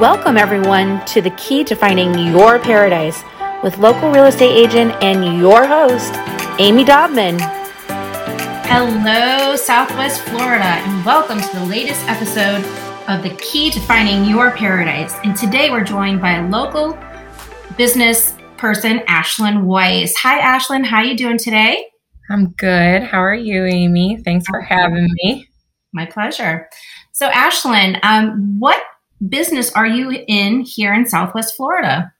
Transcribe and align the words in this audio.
Welcome, 0.00 0.36
everyone, 0.36 1.02
to 1.06 1.22
the 1.22 1.30
key 1.38 1.64
to 1.64 1.74
finding 1.74 2.18
your 2.18 2.58
paradise 2.58 3.24
with 3.62 3.78
local 3.78 4.10
real 4.10 4.26
estate 4.26 4.52
agent 4.52 4.92
and 5.02 5.38
your 5.38 5.66
host, 5.66 6.12
Amy 6.60 6.84
Dobman. 6.84 7.38
Hello, 8.66 9.56
Southwest 9.56 10.20
Florida, 10.20 10.66
and 10.66 11.02
welcome 11.06 11.40
to 11.40 11.56
the 11.56 11.64
latest 11.64 12.06
episode 12.08 12.62
of 13.08 13.22
the 13.22 13.34
key 13.40 13.70
to 13.70 13.80
finding 13.80 14.28
your 14.28 14.50
paradise. 14.50 15.14
And 15.24 15.34
today 15.34 15.70
we're 15.70 15.82
joined 15.82 16.20
by 16.20 16.32
a 16.32 16.48
local 16.50 16.98
business 17.78 18.34
person, 18.58 18.98
Ashlynn 19.08 19.62
Weiss. 19.62 20.14
Hi, 20.18 20.58
Ashlynn. 20.58 20.84
How 20.84 20.98
are 20.98 21.04
you 21.04 21.16
doing 21.16 21.38
today? 21.38 21.86
I'm 22.28 22.50
good. 22.50 23.02
How 23.02 23.20
are 23.20 23.34
you, 23.34 23.64
Amy? 23.64 24.18
Thanks 24.22 24.46
for 24.46 24.60
having 24.60 25.08
me. 25.22 25.48
My 25.94 26.04
pleasure. 26.04 26.68
So, 27.12 27.30
Ashlynn, 27.30 27.98
um, 28.02 28.58
what 28.58 28.82
business 29.28 29.72
are 29.72 29.86
you 29.86 30.24
in 30.26 30.60
here 30.60 30.92
in 30.92 31.06
Southwest 31.06 31.56
Florida? 31.56 32.12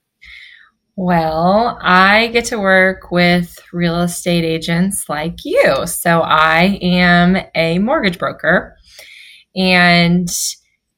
Well, 0.97 1.79
I 1.83 2.29
get 2.29 2.47
to 2.47 2.59
work 2.59 3.11
with 3.11 3.59
real 3.73 4.01
estate 4.01 4.45
agents 4.45 5.09
like 5.09 5.45
you. 5.45 5.87
So 5.87 6.23
I 6.23 6.79
am 6.81 7.37
a 7.55 7.79
mortgage 7.79 8.19
broker 8.19 8.77
and 9.55 10.29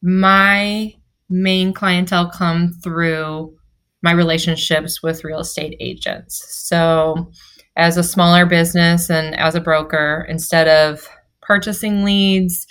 my 0.00 0.94
main 1.28 1.72
clientele 1.72 2.30
come 2.30 2.74
through 2.82 3.56
my 4.02 4.12
relationships 4.12 5.02
with 5.02 5.24
real 5.24 5.40
estate 5.40 5.76
agents. 5.80 6.44
So 6.68 7.32
as 7.76 7.96
a 7.96 8.04
smaller 8.04 8.46
business 8.46 9.10
and 9.10 9.34
as 9.36 9.56
a 9.56 9.60
broker, 9.60 10.26
instead 10.28 10.68
of 10.68 11.08
purchasing 11.42 12.04
leads, 12.04 12.66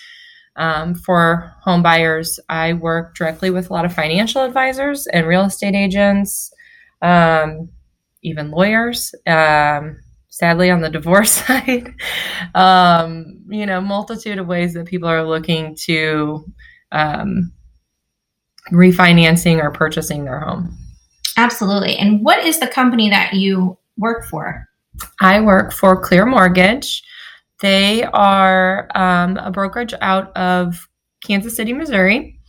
um, 0.58 0.96
for 0.96 1.54
home 1.62 1.84
buyers, 1.84 2.40
I 2.50 2.74
work 2.74 3.16
directly 3.16 3.50
with 3.50 3.70
a 3.70 3.74
lot 3.74 3.86
of 3.86 3.94
financial 3.94 4.44
advisors 4.44 5.08
and 5.08 5.28
real 5.28 5.44
estate 5.44 5.76
agents, 5.76 6.52
um, 7.02 7.70
even 8.24 8.52
lawyers. 8.52 9.14
Um, 9.26 10.00
sadly, 10.30 10.70
on 10.70 10.82
the 10.82 10.90
divorce 10.98 11.32
side, 11.32 11.94
um, 12.56 13.40
you 13.50 13.66
know, 13.66 13.82
multitude 13.82 14.40
of 14.40 14.48
ways 14.48 14.74
that 14.74 14.88
people 14.88 15.08
are 15.08 15.24
looking 15.24 15.76
to 15.86 16.46
um, 16.92 17.52
refinancing 18.72 19.62
or 19.62 19.72
purchasing 19.72 20.26
their 20.26 20.40
home. 20.40 20.76
Absolutely. 21.38 21.96
And 21.98 22.24
what 22.24 22.44
is 22.46 22.60
the 22.60 22.68
company 22.68 23.10
that 23.10 23.34
you 23.34 23.78
work 23.98 24.26
for? 24.26 24.68
I 25.22 25.40
work 25.42 25.72
for 25.72 26.00
Clear 26.00 26.26
Mortgage. 26.26 27.04
They 27.60 28.04
are 28.04 28.88
um, 28.96 29.38
a 29.38 29.52
brokerage 29.52 29.94
out 30.02 30.36
of 30.38 30.88
Kansas 31.24 31.56
City, 31.56 31.74
Missouri. 31.74 32.40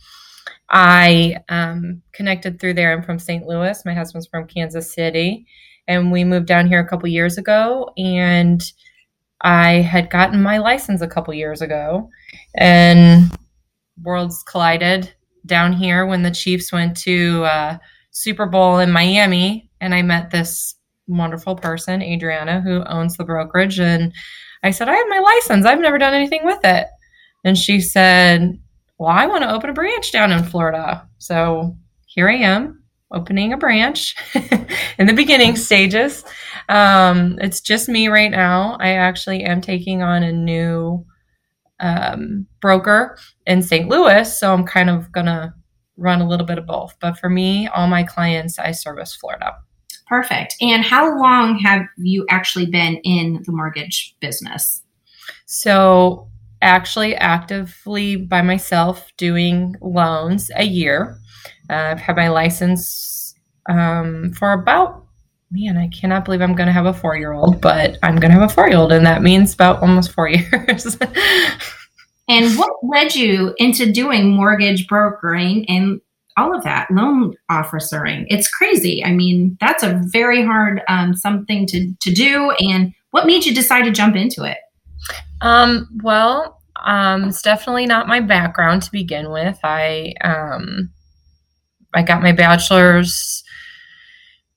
I 0.69 1.37
um, 1.49 2.01
connected 2.13 2.59
through 2.59 2.75
there. 2.75 2.93
I'm 2.93 3.03
from 3.03 3.17
St. 3.17 3.45
Louis. 3.45 3.83
My 3.85 3.93
husband's 3.93 4.27
from 4.27 4.47
Kansas 4.47 4.93
City. 4.93 5.47
And 5.87 6.11
we 6.11 6.23
moved 6.23 6.45
down 6.45 6.67
here 6.67 6.79
a 6.79 6.87
couple 6.87 7.09
years 7.09 7.37
ago. 7.39 7.91
And 7.97 8.61
I 9.41 9.73
had 9.73 10.11
gotten 10.11 10.43
my 10.43 10.59
license 10.59 11.01
a 11.01 11.07
couple 11.07 11.33
years 11.33 11.61
ago. 11.61 12.09
And 12.55 13.31
worlds 14.03 14.43
collided 14.43 15.11
down 15.45 15.73
here 15.73 16.05
when 16.05 16.21
the 16.21 16.31
Chiefs 16.31 16.71
went 16.71 16.95
to 16.97 17.43
uh, 17.45 17.77
Super 18.11 18.45
Bowl 18.45 18.77
in 18.77 18.91
Miami. 18.91 19.71
And 19.81 19.95
I 19.95 20.03
met 20.03 20.29
this 20.29 20.75
wonderful 21.07 21.55
person, 21.55 22.03
Adriana, 22.03 22.61
who 22.61 22.83
owns 22.83 23.17
the 23.17 23.23
brokerage. 23.23 23.79
And 23.79 24.13
I 24.63 24.71
said, 24.71 24.89
I 24.89 24.95
have 24.95 25.07
my 25.09 25.19
license. 25.19 25.65
I've 25.65 25.79
never 25.79 25.97
done 25.97 26.13
anything 26.13 26.41
with 26.43 26.59
it. 26.63 26.87
And 27.43 27.57
she 27.57 27.79
said, 27.79 28.59
Well, 28.97 29.09
I 29.09 29.27
want 29.27 29.43
to 29.43 29.51
open 29.51 29.69
a 29.69 29.73
branch 29.73 30.11
down 30.11 30.31
in 30.31 30.43
Florida. 30.43 31.07
So 31.17 31.77
here 32.05 32.29
I 32.29 32.35
am 32.35 32.83
opening 33.11 33.53
a 33.53 33.57
branch 33.57 34.15
in 34.99 35.07
the 35.07 35.13
beginning 35.13 35.55
stages. 35.55 36.23
Um, 36.67 37.37
it's 37.41 37.61
just 37.61 37.89
me 37.89 38.07
right 38.07 38.31
now. 38.31 38.77
I 38.79 38.93
actually 38.93 39.43
am 39.43 39.61
taking 39.61 40.03
on 40.03 40.23
a 40.23 40.31
new 40.31 41.05
um, 41.79 42.45
broker 42.61 43.17
in 43.45 43.61
St. 43.61 43.87
Louis. 43.87 44.37
So 44.37 44.53
I'm 44.53 44.65
kind 44.65 44.89
of 44.89 45.11
going 45.11 45.25
to 45.25 45.53
run 45.97 46.21
a 46.21 46.27
little 46.27 46.45
bit 46.45 46.57
of 46.57 46.65
both. 46.65 46.95
But 46.99 47.17
for 47.17 47.29
me, 47.29 47.67
all 47.67 47.87
my 47.87 48.03
clients, 48.03 48.59
I 48.59 48.71
service 48.71 49.15
Florida. 49.15 49.55
Perfect. 50.09 50.55
And 50.59 50.83
how 50.83 51.15
long 51.19 51.59
have 51.59 51.83
you 51.97 52.25
actually 52.31 52.65
been 52.65 52.95
in 53.03 53.43
the 53.45 53.51
mortgage 53.51 54.15
business? 54.19 54.81
So, 55.45 56.27
actually, 56.63 57.15
actively 57.15 58.15
by 58.15 58.41
myself 58.41 59.07
doing 59.17 59.75
loans 59.81 60.49
a 60.55 60.63
year. 60.63 61.19
Uh, 61.69 61.91
I've 61.91 61.99
had 61.99 62.15
my 62.15 62.29
license 62.29 63.35
um, 63.69 64.33
for 64.33 64.51
about, 64.53 65.05
man, 65.51 65.77
I 65.77 65.89
cannot 65.89 66.25
believe 66.25 66.41
I'm 66.41 66.55
going 66.55 66.67
to 66.67 66.73
have 66.73 66.87
a 66.87 66.93
four 66.93 67.15
year 67.15 67.33
old, 67.33 67.61
but 67.61 67.99
I'm 68.01 68.15
going 68.15 68.31
to 68.31 68.39
have 68.39 68.49
a 68.49 68.53
four 68.53 68.67
year 68.67 68.79
old, 68.79 68.91
and 68.91 69.05
that 69.05 69.21
means 69.21 69.53
about 69.53 69.83
almost 69.83 70.11
four 70.11 70.27
years. 70.27 70.97
and 72.27 72.57
what 72.57 72.71
led 72.81 73.13
you 73.15 73.53
into 73.59 73.91
doing 73.91 74.31
mortgage 74.31 74.87
brokering 74.87 75.69
and 75.69 76.01
all 76.37 76.55
of 76.55 76.63
that 76.63 76.89
loan 76.91 77.35
officering. 77.49 78.25
It's 78.29 78.49
crazy. 78.49 79.03
I 79.03 79.11
mean, 79.11 79.57
that's 79.59 79.83
a 79.83 80.01
very 80.05 80.43
hard 80.43 80.81
um, 80.87 81.13
something 81.13 81.65
to, 81.67 81.93
to 82.01 82.13
do. 82.13 82.51
And 82.59 82.93
what 83.11 83.25
made 83.25 83.45
you 83.45 83.53
decide 83.53 83.83
to 83.83 83.91
jump 83.91 84.15
into 84.15 84.43
it? 84.43 84.57
Um, 85.41 85.89
well, 86.03 86.61
um, 86.83 87.25
it's 87.25 87.41
definitely 87.41 87.85
not 87.85 88.07
my 88.07 88.19
background 88.19 88.83
to 88.83 88.91
begin 88.91 89.31
with. 89.31 89.59
I 89.63 90.13
um, 90.21 90.89
I 91.93 92.03
got 92.03 92.21
my 92.21 92.31
bachelor's 92.31 93.43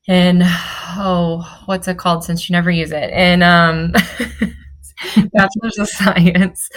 in 0.08 0.42
oh, 0.44 1.62
what's 1.66 1.88
it 1.88 1.98
called? 1.98 2.24
Since 2.24 2.48
you 2.48 2.52
never 2.52 2.70
use 2.70 2.92
it, 2.92 3.10
and 3.12 3.42
um, 3.42 3.92
bachelor's 5.32 5.78
of 5.78 5.88
science 5.88 6.68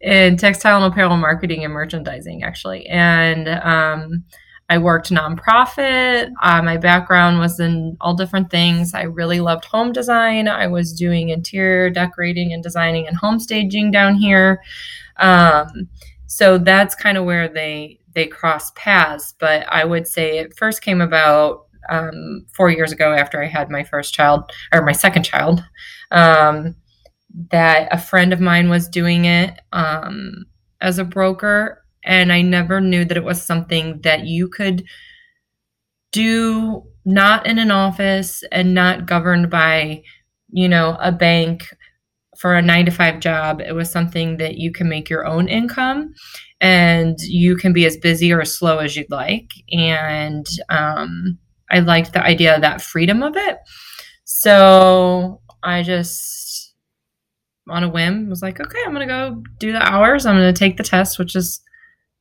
in 0.00 0.36
textile 0.36 0.82
and 0.82 0.92
apparel 0.92 1.16
marketing 1.16 1.64
and 1.64 1.72
merchandising, 1.72 2.42
actually, 2.42 2.86
and 2.86 3.48
um, 3.48 4.24
I 4.72 4.78
worked 4.78 5.10
nonprofit. 5.10 6.30
Uh, 6.40 6.62
my 6.62 6.78
background 6.78 7.38
was 7.38 7.60
in 7.60 7.96
all 8.00 8.14
different 8.14 8.50
things. 8.50 8.94
I 8.94 9.02
really 9.02 9.40
loved 9.40 9.66
home 9.66 9.92
design. 9.92 10.48
I 10.48 10.66
was 10.66 10.94
doing 10.94 11.28
interior 11.28 11.90
decorating 11.90 12.54
and 12.54 12.62
designing 12.62 13.06
and 13.06 13.16
home 13.16 13.38
staging 13.38 13.90
down 13.90 14.14
here. 14.14 14.62
Um, 15.18 15.88
so 16.26 16.56
that's 16.56 16.94
kind 16.94 17.18
of 17.18 17.24
where 17.24 17.48
they 17.48 17.98
they 18.14 18.26
cross 18.26 18.70
paths. 18.74 19.34
But 19.38 19.66
I 19.68 19.84
would 19.84 20.06
say 20.06 20.38
it 20.38 20.56
first 20.56 20.80
came 20.80 21.02
about 21.02 21.66
um, 21.90 22.46
four 22.54 22.70
years 22.70 22.92
ago 22.92 23.12
after 23.12 23.42
I 23.42 23.48
had 23.48 23.70
my 23.70 23.84
first 23.84 24.14
child 24.14 24.50
or 24.72 24.82
my 24.82 24.92
second 24.92 25.24
child. 25.24 25.62
Um, 26.10 26.76
that 27.50 27.88
a 27.92 27.98
friend 27.98 28.32
of 28.32 28.40
mine 28.40 28.68
was 28.68 28.88
doing 28.88 29.24
it 29.24 29.60
um, 29.72 30.44
as 30.80 30.98
a 30.98 31.04
broker 31.04 31.82
and 32.04 32.32
I 32.32 32.42
never 32.42 32.80
knew 32.80 33.04
that 33.04 33.16
it 33.16 33.24
was 33.24 33.40
something 33.40 34.00
that 34.02 34.26
you 34.26 34.48
could 34.48 34.84
do 36.10 36.84
not 37.04 37.46
in 37.46 37.58
an 37.58 37.70
office 37.70 38.42
and 38.52 38.74
not 38.74 39.06
governed 39.06 39.50
by, 39.50 40.02
you 40.50 40.68
know, 40.68 40.96
a 41.00 41.12
bank 41.12 41.64
for 42.38 42.54
a 42.54 42.62
nine 42.62 42.84
to 42.86 42.90
five 42.90 43.20
job. 43.20 43.60
It 43.60 43.72
was 43.72 43.90
something 43.90 44.36
that 44.38 44.56
you 44.56 44.72
can 44.72 44.88
make 44.88 45.08
your 45.08 45.26
own 45.26 45.48
income 45.48 46.12
and 46.60 47.18
you 47.20 47.56
can 47.56 47.72
be 47.72 47.86
as 47.86 47.96
busy 47.96 48.32
or 48.32 48.40
as 48.40 48.56
slow 48.56 48.78
as 48.78 48.96
you'd 48.96 49.10
like. 49.10 49.50
And 49.70 50.46
um, 50.68 51.38
I 51.70 51.80
liked 51.80 52.12
the 52.12 52.22
idea 52.22 52.54
of 52.54 52.60
that 52.62 52.82
freedom 52.82 53.22
of 53.22 53.36
it. 53.36 53.58
So 54.24 55.40
I 55.62 55.82
just, 55.82 56.51
on 57.68 57.84
a 57.84 57.88
whim, 57.88 58.28
was 58.28 58.42
like, 58.42 58.60
okay, 58.60 58.78
I'm 58.84 58.94
going 58.94 59.06
to 59.06 59.12
go 59.12 59.42
do 59.58 59.72
the 59.72 59.82
hours. 59.82 60.26
I'm 60.26 60.36
going 60.36 60.52
to 60.52 60.58
take 60.58 60.76
the 60.76 60.82
test, 60.82 61.18
which 61.18 61.36
is 61.36 61.60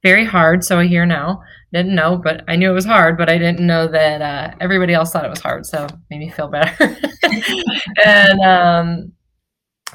very 0.04 0.26
hard. 0.26 0.64
So 0.64 0.80
I 0.80 0.88
hear 0.88 1.06
now. 1.06 1.42
Didn't 1.74 1.96
know, 1.96 2.18
but 2.18 2.44
I 2.48 2.58
knew 2.58 2.70
it 2.70 2.74
was 2.74 2.86
hard, 2.86 3.18
but 3.18 3.30
I 3.30 3.38
didn't 3.38 3.66
know 3.66 3.88
that 3.88 4.22
uh, 4.22 4.56
everybody 4.60 4.94
else 4.94 5.12
thought 5.12 5.26
it 5.26 5.30
was 5.30 5.40
hard. 5.40 5.66
So 5.66 5.88
made 6.10 6.20
me 6.20 6.30
feel 6.30 6.50
better. 6.50 6.76
and 8.06 8.40
um, 8.42 9.14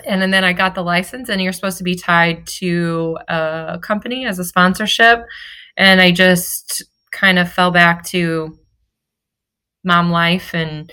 and 0.07 0.33
then 0.33 0.45
I 0.45 0.53
got 0.53 0.75
the 0.75 0.83
license, 0.83 1.29
and 1.29 1.43
you're 1.43 1.53
supposed 1.53 1.79
to 1.79 1.85
be 1.85 1.95
tied 1.95 2.47
to 2.59 3.19
a 3.29 3.79
company 3.83 4.27
as 4.27 4.39
a 4.39 4.45
sponsorship. 4.45 5.23
And 5.77 6.01
I 6.01 6.13
just 6.13 6.83
kind 7.13 7.39
of 7.39 7.53
fell 7.53 7.71
back 7.71 8.05
to 8.07 8.59
mom 9.85 10.11
life 10.11 10.55
and 10.55 10.91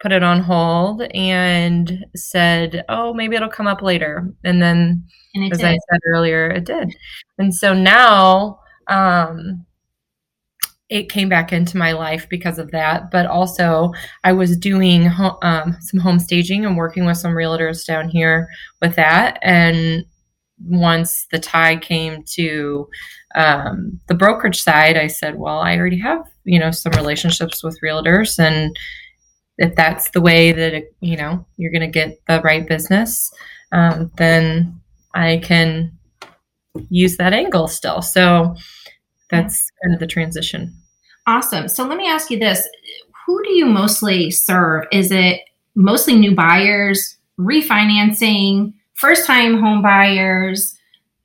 put 0.00 0.12
it 0.12 0.22
on 0.22 0.40
hold 0.40 1.02
and 1.14 2.04
said, 2.14 2.84
"Oh, 2.88 3.12
maybe 3.14 3.36
it'll 3.36 3.48
come 3.48 3.66
up 3.66 3.82
later." 3.82 4.32
And 4.44 4.62
then, 4.62 5.04
and 5.34 5.52
as 5.52 5.58
did. 5.58 5.66
I 5.66 5.78
said 5.90 6.00
earlier, 6.06 6.50
it 6.50 6.64
did. 6.64 6.94
And 7.38 7.54
so 7.54 7.74
now, 7.74 8.60
um, 8.88 9.64
it 10.88 11.10
came 11.10 11.28
back 11.28 11.52
into 11.52 11.76
my 11.76 11.92
life 11.92 12.28
because 12.30 12.58
of 12.58 12.70
that. 12.70 13.10
But 13.10 13.26
also, 13.26 13.92
I 14.24 14.32
was 14.32 14.56
doing 14.56 15.10
um, 15.42 15.76
some 15.80 16.00
home 16.00 16.18
staging 16.18 16.64
and 16.64 16.76
working 16.76 17.04
with 17.04 17.18
some 17.18 17.32
realtors 17.32 17.86
down 17.86 18.08
here 18.08 18.48
with 18.80 18.96
that, 18.96 19.38
and 19.42 20.04
once 20.64 21.26
the 21.30 21.38
tie 21.38 21.76
came 21.76 22.22
to 22.24 22.88
um, 23.34 24.00
the 24.08 24.14
brokerage 24.14 24.60
side, 24.60 24.96
I 24.96 25.06
said, 25.06 25.38
well, 25.38 25.58
I 25.58 25.76
already 25.76 25.98
have, 26.00 26.28
you 26.44 26.58
know, 26.58 26.70
some 26.70 26.92
relationships 26.92 27.62
with 27.62 27.78
realtors. 27.80 28.38
And 28.38 28.76
if 29.58 29.74
that's 29.74 30.10
the 30.10 30.20
way 30.20 30.52
that, 30.52 30.74
it, 30.74 30.94
you 31.00 31.16
know, 31.16 31.44
you're 31.56 31.72
going 31.72 31.80
to 31.80 31.86
get 31.86 32.18
the 32.26 32.40
right 32.42 32.66
business, 32.66 33.32
um, 33.72 34.10
then 34.16 34.80
I 35.14 35.40
can 35.42 35.96
use 36.88 37.16
that 37.16 37.32
angle 37.32 37.68
still. 37.68 38.02
So 38.02 38.54
that's 39.30 39.70
kind 39.82 39.94
of 39.94 40.00
the 40.00 40.06
transition. 40.06 40.74
Awesome. 41.26 41.68
So 41.68 41.84
let 41.84 41.98
me 41.98 42.08
ask 42.08 42.30
you 42.30 42.38
this 42.38 42.66
Who 43.26 43.42
do 43.44 43.52
you 43.52 43.66
mostly 43.66 44.30
serve? 44.30 44.84
Is 44.92 45.10
it 45.10 45.40
mostly 45.74 46.16
new 46.16 46.34
buyers, 46.34 47.16
refinancing, 47.38 48.72
first 48.94 49.26
time 49.26 49.60
home 49.60 49.82
buyers? 49.82 50.78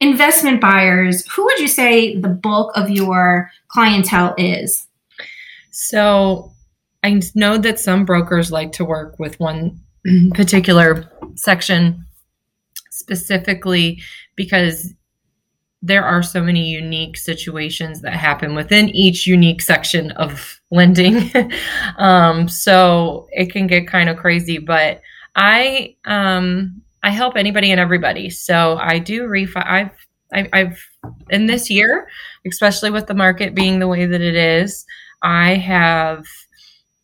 investment 0.03 0.59
buyers, 0.59 1.25
who 1.31 1.45
would 1.45 1.59
you 1.59 1.67
say 1.67 2.17
the 2.19 2.27
bulk 2.27 2.71
of 2.75 2.89
your 2.89 3.49
clientele 3.69 4.35
is? 4.37 4.85
So 5.71 6.51
I 7.03 7.21
know 7.35 7.57
that 7.57 7.79
some 7.79 8.05
brokers 8.05 8.51
like 8.51 8.71
to 8.73 8.85
work 8.85 9.19
with 9.19 9.39
one 9.39 9.79
particular 10.33 11.11
section 11.35 12.05
specifically 12.91 14.01
because 14.35 14.93
there 15.81 16.05
are 16.05 16.23
so 16.23 16.41
many 16.41 16.69
unique 16.69 17.17
situations 17.17 18.01
that 18.01 18.13
happen 18.13 18.55
within 18.55 18.87
each 18.89 19.27
unique 19.27 19.61
section 19.61 20.11
of 20.11 20.61
lending. 20.71 21.29
um, 21.97 22.47
so 22.47 23.27
it 23.31 23.51
can 23.51 23.67
get 23.67 23.87
kind 23.87 24.09
of 24.09 24.17
crazy, 24.17 24.57
but 24.57 25.01
I 25.35 25.95
um, 26.05 26.81
I 27.03 27.09
help 27.09 27.35
anybody 27.35 27.71
and 27.71 27.81
everybody. 27.81 28.29
So 28.29 28.77
I 28.77 28.97
do 28.97 29.23
refi. 29.23 29.63
I've, 29.65 29.91
I've, 30.31 30.47
I've, 30.53 30.89
in 31.29 31.47
this 31.47 31.69
year, 31.69 32.07
especially 32.47 32.91
with 32.91 33.07
the 33.07 33.13
market 33.13 33.53
being 33.53 33.79
the 33.79 33.89
way 33.89 34.05
that 34.05 34.21
it 34.21 34.35
is, 34.35 34.85
I 35.21 35.55
have 35.55 36.25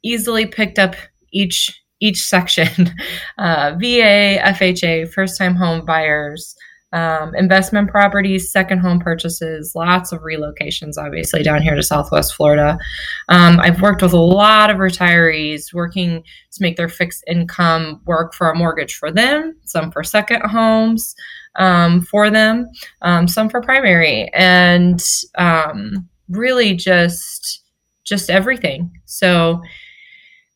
easily 0.04 0.46
picked 0.46 0.80
up 0.80 0.96
each 1.32 1.82
each 2.02 2.26
section 2.26 2.92
uh, 3.38 3.76
VA, 3.78 4.40
FHA, 4.40 5.12
first 5.12 5.38
time 5.38 5.54
home 5.56 5.86
buyers, 5.86 6.56
um, 6.92 7.36
investment 7.36 7.90
properties, 7.90 8.52
second 8.52 8.80
home 8.80 9.00
purchases, 9.00 9.74
lots 9.76 10.12
of 10.12 10.22
relocations, 10.22 10.98
obviously, 10.98 11.44
down 11.44 11.62
here 11.62 11.76
to 11.76 11.84
Southwest 11.84 12.34
Florida. 12.34 12.80
Um, 13.28 13.60
I've 13.60 13.82
worked 13.82 14.02
with 14.02 14.14
a 14.14 14.18
lot 14.18 14.70
of 14.70 14.78
retirees 14.78 15.74
working 15.74 16.24
to 16.24 16.62
make 16.62 16.78
their 16.78 16.90
fixed 16.90 17.24
income 17.28 18.02
work 18.06 18.34
for 18.34 18.50
a 18.50 18.56
mortgage 18.56 18.96
for 18.96 19.12
them, 19.12 19.56
some 19.66 19.92
for 19.92 20.04
second 20.04 20.42
homes 20.42 21.16
um, 21.56 22.02
for 22.02 22.30
them, 22.30 22.70
um, 23.02 23.28
some 23.28 23.50
for 23.50 23.62
primary, 23.62 24.30
and 24.34 25.04
um, 25.38 26.08
really 26.30 26.76
just 26.76 27.64
just 28.04 28.32
everything. 28.32 28.92
So, 29.06 29.62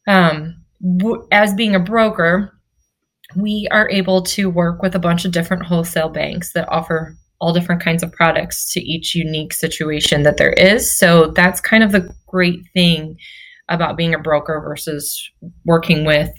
um, 0.07 0.55
w- 1.00 1.27
as 1.31 1.53
being 1.53 1.75
a 1.75 1.79
broker, 1.79 2.53
we 3.35 3.67
are 3.71 3.89
able 3.89 4.21
to 4.21 4.50
work 4.50 4.81
with 4.81 4.95
a 4.95 5.00
bunch 5.00 5.25
of 5.25 5.31
different 5.31 5.65
wholesale 5.65 6.09
banks 6.09 6.53
that 6.53 6.69
offer 6.69 7.15
all 7.39 7.53
different 7.53 7.81
kinds 7.81 8.03
of 8.03 8.11
products 8.11 8.71
to 8.71 8.81
each 8.81 9.15
unique 9.15 9.53
situation 9.53 10.23
that 10.23 10.38
there 10.38 10.53
is. 10.53 10.97
So 10.97 11.27
that's 11.27 11.59
kind 11.59 11.83
of 11.83 11.91
the 11.91 12.13
great 12.27 12.59
thing 12.73 13.17
about 13.69 13.97
being 13.97 14.13
a 14.13 14.19
broker 14.19 14.61
versus 14.61 15.29
working 15.65 16.06
with 16.06 16.29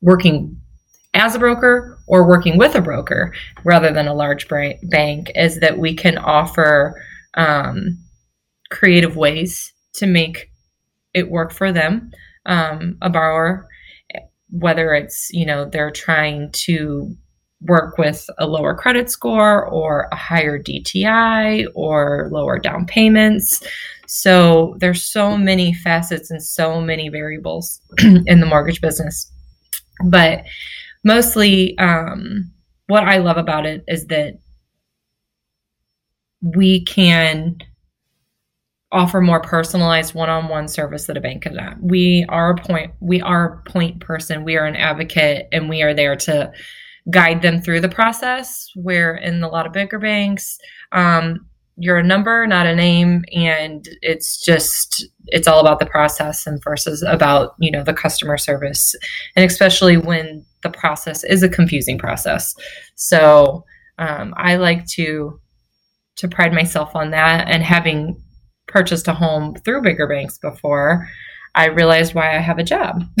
working 0.00 0.58
as 1.14 1.34
a 1.34 1.38
broker 1.38 1.98
or 2.06 2.28
working 2.28 2.58
with 2.58 2.74
a 2.74 2.80
broker 2.80 3.34
rather 3.64 3.92
than 3.92 4.06
a 4.06 4.14
large 4.14 4.46
bank 4.48 5.30
is 5.34 5.60
that 5.60 5.78
we 5.78 5.94
can 5.94 6.18
offer 6.18 6.94
um, 7.34 7.98
creative 8.70 9.16
ways 9.16 9.72
to 9.94 10.06
make 10.06 10.50
it 11.14 11.30
work 11.30 11.52
for 11.52 11.72
them. 11.72 12.10
Um, 12.46 12.96
a 13.02 13.10
borrower 13.10 13.68
whether 14.50 14.94
it's 14.94 15.28
you 15.32 15.44
know 15.44 15.64
they're 15.64 15.90
trying 15.90 16.50
to 16.52 17.14
work 17.62 17.96
with 17.98 18.28
a 18.38 18.46
lower 18.46 18.74
credit 18.74 19.10
score 19.10 19.66
or 19.66 20.08
a 20.12 20.16
higher 20.16 20.58
DTI 20.62 21.66
or 21.74 22.28
lower 22.30 22.58
down 22.58 22.84
payments. 22.84 23.62
So 24.06 24.76
there's 24.78 25.02
so 25.02 25.38
many 25.38 25.72
facets 25.72 26.30
and 26.30 26.42
so 26.42 26.80
many 26.82 27.08
variables 27.08 27.80
in 27.98 28.40
the 28.40 28.46
mortgage 28.46 28.82
business. 28.82 29.32
But 30.04 30.44
mostly, 31.02 31.76
um, 31.78 32.52
what 32.88 33.04
I 33.04 33.16
love 33.18 33.38
about 33.38 33.64
it 33.64 33.82
is 33.88 34.06
that 34.08 34.34
we 36.42 36.84
can 36.84 37.56
offer 38.96 39.20
more 39.20 39.40
personalized 39.40 40.14
one-on-one 40.14 40.68
service 40.68 41.06
that 41.06 41.16
a 41.16 41.20
bank 41.20 41.42
cannot. 41.42 41.76
We 41.82 42.24
are 42.30 42.50
a 42.50 42.56
point 42.56 42.92
we 43.00 43.20
are 43.20 43.44
a 43.44 43.70
point 43.70 44.00
person, 44.00 44.42
we 44.42 44.56
are 44.56 44.64
an 44.64 44.76
advocate 44.76 45.48
and 45.52 45.68
we 45.68 45.82
are 45.82 45.94
there 45.94 46.16
to 46.16 46.50
guide 47.10 47.42
them 47.42 47.60
through 47.60 47.80
the 47.80 47.88
process. 47.88 48.68
Where 48.74 49.14
in 49.14 49.42
a 49.42 49.48
lot 49.48 49.66
of 49.66 49.72
bigger 49.72 49.98
banks. 49.98 50.58
Um, 50.92 51.46
you're 51.78 51.98
a 51.98 52.02
number 52.02 52.46
not 52.46 52.66
a 52.66 52.74
name 52.74 53.22
and 53.34 53.86
it's 54.00 54.42
just 54.42 55.06
it's 55.26 55.46
all 55.46 55.60
about 55.60 55.78
the 55.78 55.84
process 55.84 56.46
and 56.46 56.62
versus 56.64 57.02
about 57.02 57.54
you 57.60 57.70
know 57.70 57.84
the 57.84 57.92
customer 57.92 58.38
service 58.38 58.94
and 59.36 59.44
especially 59.44 59.98
when 59.98 60.42
the 60.62 60.70
process 60.70 61.22
is 61.22 61.42
a 61.42 61.50
confusing 61.50 61.98
process. 61.98 62.54
So 62.94 63.64
um, 63.98 64.34
i 64.36 64.56
like 64.56 64.86
to 64.86 65.38
to 66.16 66.28
pride 66.28 66.54
myself 66.54 66.96
on 66.96 67.10
that 67.10 67.46
and 67.48 67.62
having 67.62 68.22
purchased 68.66 69.08
a 69.08 69.14
home 69.14 69.54
through 69.54 69.82
bigger 69.82 70.06
banks 70.06 70.38
before, 70.38 71.08
I 71.54 71.66
realized 71.66 72.14
why 72.14 72.36
I 72.36 72.40
have 72.40 72.58
a 72.58 72.64
job. 72.64 73.04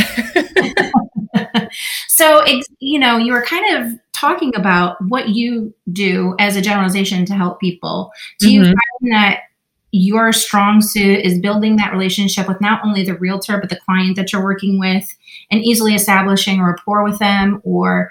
so, 2.08 2.42
it's, 2.44 2.68
you 2.78 2.98
know, 2.98 3.16
you 3.16 3.32
were 3.32 3.42
kind 3.42 3.76
of 3.76 3.98
talking 4.12 4.54
about 4.56 4.96
what 5.08 5.30
you 5.30 5.74
do 5.92 6.34
as 6.38 6.56
a 6.56 6.62
generalization 6.62 7.24
to 7.26 7.34
help 7.34 7.60
people. 7.60 8.10
Do 8.38 8.50
you 8.50 8.62
mm-hmm. 8.62 8.72
find 8.72 9.12
that 9.12 9.40
your 9.92 10.32
strong 10.32 10.80
suit 10.82 11.24
is 11.24 11.38
building 11.38 11.76
that 11.76 11.92
relationship 11.92 12.48
with 12.48 12.60
not 12.60 12.84
only 12.84 13.04
the 13.04 13.16
realtor, 13.16 13.58
but 13.58 13.70
the 13.70 13.80
client 13.86 14.16
that 14.16 14.32
you're 14.32 14.44
working 14.44 14.78
with 14.78 15.06
and 15.50 15.62
easily 15.62 15.94
establishing 15.94 16.60
a 16.60 16.64
rapport 16.66 17.04
with 17.04 17.18
them 17.18 17.60
or 17.64 18.10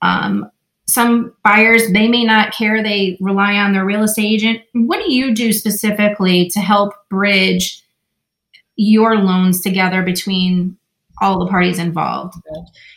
um, 0.00 0.50
some 0.88 1.34
buyers 1.44 1.82
they 1.92 2.08
may 2.08 2.24
not 2.24 2.52
care. 2.52 2.82
They 2.82 3.18
rely 3.20 3.54
on 3.54 3.72
their 3.72 3.84
real 3.84 4.02
estate 4.02 4.26
agent. 4.26 4.62
What 4.72 5.04
do 5.04 5.12
you 5.12 5.34
do 5.34 5.52
specifically 5.52 6.48
to 6.50 6.60
help 6.60 6.94
bridge 7.10 7.82
your 8.76 9.16
loans 9.16 9.60
together 9.60 10.02
between 10.02 10.76
all 11.20 11.38
the 11.38 11.50
parties 11.50 11.78
involved? 11.78 12.34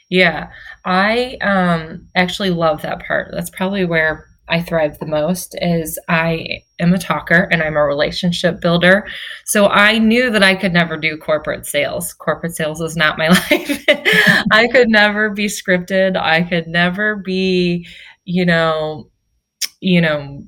Yeah. 0.09 0.49
I 0.85 1.37
um 1.41 2.07
actually 2.15 2.51
love 2.51 2.81
that 2.81 3.05
part. 3.05 3.29
That's 3.31 3.49
probably 3.49 3.85
where 3.85 4.27
I 4.51 4.61
thrive 4.61 4.99
the 4.99 5.05
most 5.05 5.55
is 5.61 5.97
I 6.09 6.63
am 6.79 6.93
a 6.93 6.99
talker 6.99 7.47
and 7.51 7.63
I'm 7.63 7.77
a 7.77 7.85
relationship 7.85 8.59
builder. 8.59 9.07
So 9.45 9.67
I 9.67 9.97
knew 9.97 10.29
that 10.29 10.43
I 10.43 10.55
could 10.55 10.73
never 10.73 10.97
do 10.97 11.17
corporate 11.17 11.65
sales. 11.65 12.13
Corporate 12.13 12.55
sales 12.55 12.81
is 12.81 12.97
not 12.97 13.17
my 13.17 13.27
life. 13.49 13.85
I 14.51 14.67
could 14.71 14.89
never 14.89 15.29
be 15.29 15.45
scripted. 15.45 16.17
I 16.17 16.43
could 16.43 16.67
never 16.67 17.15
be, 17.15 17.87
you 18.25 18.45
know, 18.45 19.09
you 19.79 20.01
know, 20.01 20.43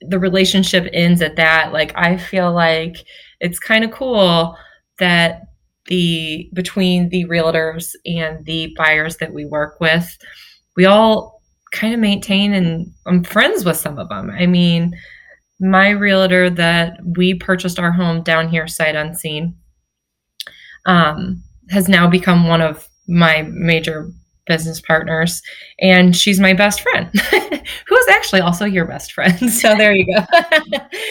the 0.00 0.18
relationship 0.18 0.88
ends 0.92 1.22
at 1.22 1.36
that. 1.36 1.72
Like 1.72 1.92
I 1.96 2.18
feel 2.18 2.52
like 2.52 2.96
it's 3.40 3.58
kind 3.58 3.84
of 3.84 3.92
cool 3.92 4.56
that 4.98 5.42
the 5.86 6.50
between 6.52 7.08
the 7.08 7.24
realtors 7.26 7.94
and 8.06 8.44
the 8.44 8.74
buyers 8.76 9.16
that 9.18 9.32
we 9.32 9.44
work 9.44 9.80
with, 9.80 10.18
we 10.76 10.84
all 10.84 11.33
kind 11.74 11.92
of 11.92 12.00
maintain 12.00 12.54
and 12.54 12.92
I'm 13.06 13.24
friends 13.24 13.64
with 13.64 13.76
some 13.76 13.98
of 13.98 14.08
them. 14.08 14.30
I 14.30 14.46
mean, 14.46 14.96
my 15.60 15.90
realtor 15.90 16.48
that 16.50 16.98
we 17.16 17.34
purchased 17.34 17.78
our 17.78 17.92
home 17.92 18.22
down 18.22 18.48
here 18.48 18.66
sight 18.66 18.94
unseen 18.94 19.56
um, 20.86 21.42
has 21.70 21.88
now 21.88 22.08
become 22.08 22.48
one 22.48 22.60
of 22.60 22.88
my 23.08 23.42
major 23.50 24.10
business 24.46 24.78
partners 24.80 25.40
and 25.80 26.14
she's 26.14 26.38
my 26.38 26.52
best 26.52 26.82
friend 26.82 27.08
who 27.30 27.96
is 27.96 28.08
actually 28.10 28.40
also 28.40 28.66
your 28.66 28.84
best 28.84 29.12
friend 29.12 29.38
so 29.50 29.74
there 29.74 29.94
you 29.94 30.04
go 30.04 30.22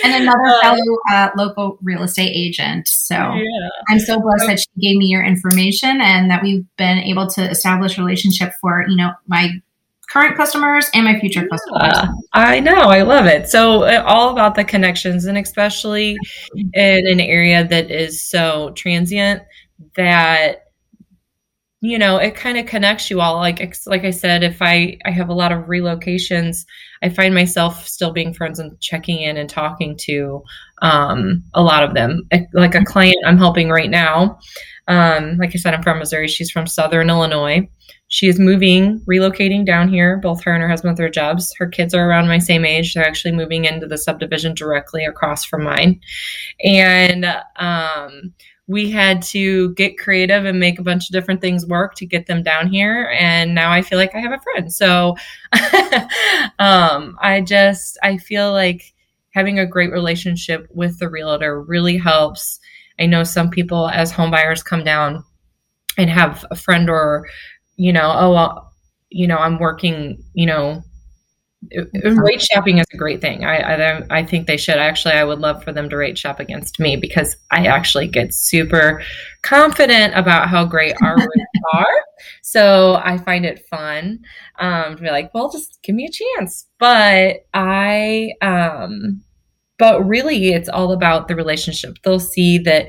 and 0.04 0.14
another 0.22 0.46
uh, 0.46 0.62
fellow 0.62 0.98
uh, 1.10 1.30
local 1.36 1.80
real 1.82 2.04
estate 2.04 2.32
agent 2.36 2.88
so 2.88 3.16
yeah. 3.16 3.70
i'm 3.90 4.00
so 4.00 4.20
blessed 4.20 4.46
that 4.46 4.60
she 4.60 4.88
gave 4.88 4.98
me 4.98 5.08
your 5.08 5.24
information 5.24 6.00
and 6.00 6.30
that 6.30 6.44
we've 6.44 6.64
been 6.78 7.00
able 7.00 7.26
to 7.26 7.42
establish 7.50 7.98
relationship 7.98 8.54
for 8.62 8.86
you 8.88 8.96
know 8.96 9.12
my 9.28 9.50
current 10.14 10.38
customers 10.38 10.92
and 10.94 11.06
my 11.06 11.20
future 11.20 11.48
customers. 11.48 12.08
I 12.34 12.60
know, 12.60 12.76
I 12.76 13.02
love 13.02 13.26
it. 13.26 13.50
So 13.50 13.84
uh, 13.84 14.04
all 14.06 14.30
about 14.30 14.54
the 14.54 14.64
connections 14.64 15.26
and 15.26 15.40
especially 15.40 16.16
in 16.56 17.08
an 17.08 17.20
area 17.20 17.68
that 17.68 17.90
is 17.90 18.24
so 18.24 18.72
transient 18.76 19.42
that 19.96 20.60
you 21.82 21.98
know 21.98 22.18
it 22.18 22.36
kind 22.36 22.58
of 22.58 22.66
connects 22.66 23.10
you 23.10 23.20
all 23.20 23.36
like 23.36 23.60
like 23.88 24.06
i 24.06 24.10
said 24.10 24.42
if 24.42 24.62
i 24.62 24.98
i 25.04 25.12
have 25.12 25.28
a 25.28 25.34
lot 25.34 25.52
of 25.52 25.66
relocations 25.66 26.66
i 27.02 27.10
find 27.10 27.36
myself 27.36 27.86
still 27.86 28.14
being 28.14 28.34
friends 28.34 28.58
and 28.58 28.80
checking 28.80 29.20
in 29.20 29.36
and 29.36 29.50
talking 29.50 29.98
to 29.98 30.42
um, 30.82 31.44
a 31.54 31.62
lot 31.62 31.84
of 31.84 31.94
them 31.94 32.22
like 32.54 32.74
a 32.74 32.86
client 32.86 33.18
i'm 33.26 33.38
helping 33.38 33.70
right 33.70 33.90
now 33.90 34.40
um, 34.88 35.38
like 35.38 35.52
i 35.54 35.58
said 35.58 35.74
i'm 35.74 35.84
from 35.84 36.00
missouri. 36.00 36.28
She's 36.28 36.52
from 36.52 36.68
southern 36.68 37.10
illinois. 37.10 37.68
She 38.10 38.28
is 38.28 38.40
moving 38.40 39.02
relocating 39.10 39.66
down 39.66 39.90
here. 39.90 40.18
Both 40.18 40.44
her 40.44 40.54
and 40.54 40.62
her 40.62 40.70
husband 40.70 40.92
with 40.92 40.98
their 40.98 41.10
jobs. 41.10 41.54
Her 41.58 41.68
kids 41.68 41.96
are 41.96 42.08
around 42.08 42.28
my 42.28 42.38
same 42.38 42.64
age. 42.64 42.94
They're 42.94 43.06
actually 43.06 43.32
moving 43.32 43.66
into 43.66 43.88
the 43.88 43.98
subdivision 43.98 44.54
directly 44.54 45.04
across 45.04 45.44
from 45.44 45.64
mine. 45.64 46.00
And 46.64 47.26
um, 47.56 48.34
we 48.68 48.90
had 48.90 49.22
to 49.24 49.74
get 49.74 49.98
creative 49.98 50.46
and 50.46 50.60
make 50.60 50.80
a 50.80 50.84
bunch 50.84 51.10
of 51.10 51.14
different 51.14 51.42
things 51.42 51.66
work 51.66 51.96
to 51.96 52.06
get 52.06 52.28
them 52.28 52.44
down 52.44 52.68
here. 52.68 53.14
And 53.18 53.54
now 53.54 53.72
i 53.72 53.82
feel 53.82 53.98
like 53.98 54.16
i 54.16 54.20
have 54.20 54.32
a 54.32 54.40
friend. 54.40 54.72
So 54.72 55.16
um, 56.60 57.18
i 57.22 57.44
just 57.46 57.98
i 58.04 58.18
feel 58.18 58.52
like 58.52 58.94
having 59.32 59.60
a 59.60 59.66
great 59.66 59.92
relationship 59.92 60.68
with 60.70 61.00
the 61.00 61.10
realtor 61.10 61.62
really 61.62 61.98
helps 61.98 62.60
i 63.00 63.06
know 63.06 63.24
some 63.24 63.50
people 63.50 63.90
as 63.90 64.12
home 64.12 64.32
buyers 64.32 64.64
come 64.64 64.84
down 64.84 65.24
and 65.98 66.10
have 66.10 66.46
a 66.52 66.56
friend 66.56 66.90
or 66.90 67.28
you 67.76 67.94
know 67.94 68.14
oh 68.16 68.34
well 68.34 68.72
you 69.10 69.28
know 69.28 69.38
i'm 69.38 69.60
working 69.60 70.24
you 70.34 70.46
know 70.46 70.84
rate 72.04 72.42
shopping 72.42 72.78
is 72.80 72.86
a 72.94 72.98
great 72.98 73.22
thing. 73.22 73.46
I, 73.46 73.58
I, 73.58 74.04
I 74.10 74.24
think 74.24 74.48
they 74.48 74.58
should. 74.58 74.78
Actually, 74.78 75.16
I 75.16 75.24
would 75.24 75.40
love 75.40 75.64
for 75.64 75.72
them 75.72 75.90
to 75.90 75.98
rate 75.98 76.18
shop 76.18 76.40
against 76.40 76.80
me 76.80 76.96
because 76.96 77.38
I 77.52 77.68
actually 77.68 78.08
get 78.08 78.34
super 78.34 79.02
confident 79.42 80.16
about 80.16 80.50
how 80.50 80.66
great 80.66 80.96
our 81.02 81.16
rates 81.18 81.64
are. 81.74 82.04
So 82.42 82.96
I 83.04 83.18
find 83.18 83.46
it 83.46 83.66
fun 83.70 84.20
um, 84.60 84.98
to 84.98 85.02
be 85.02 85.10
like, 85.10 85.34
well, 85.34 85.52
just 85.52 85.80
give 85.84 85.96
me 85.96 86.06
a 86.06 86.12
chance. 86.12 86.68
But 86.80 87.46
I, 87.54 88.34
um, 88.42 89.22
but 89.78 90.06
really, 90.06 90.54
it's 90.54 90.70
all 90.70 90.92
about 90.92 91.28
the 91.28 91.36
relationship. 91.36 91.98
They'll 92.04 92.20
see 92.20 92.60
that, 92.60 92.88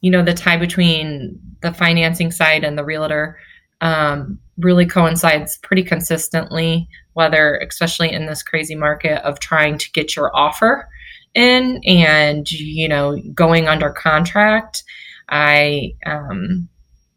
you 0.00 0.10
know, 0.10 0.22
the 0.22 0.34
tie 0.34 0.56
between 0.56 1.38
the 1.62 1.72
financing 1.72 2.30
side 2.30 2.64
and 2.64 2.76
the 2.76 2.84
realtor 2.84 3.38
um, 3.80 4.38
really 4.58 4.86
coincides 4.86 5.58
pretty 5.58 5.82
consistently 5.82 6.88
whether 7.14 7.58
especially 7.58 8.10
in 8.10 8.26
this 8.26 8.42
crazy 8.42 8.74
market 8.74 9.24
of 9.26 9.40
trying 9.40 9.78
to 9.78 9.90
get 9.92 10.16
your 10.16 10.34
offer 10.34 10.88
in 11.34 11.80
and 11.86 12.50
you 12.50 12.88
know 12.88 13.16
going 13.34 13.66
under 13.66 13.90
contract 13.90 14.84
i 15.28 15.92
um 16.06 16.68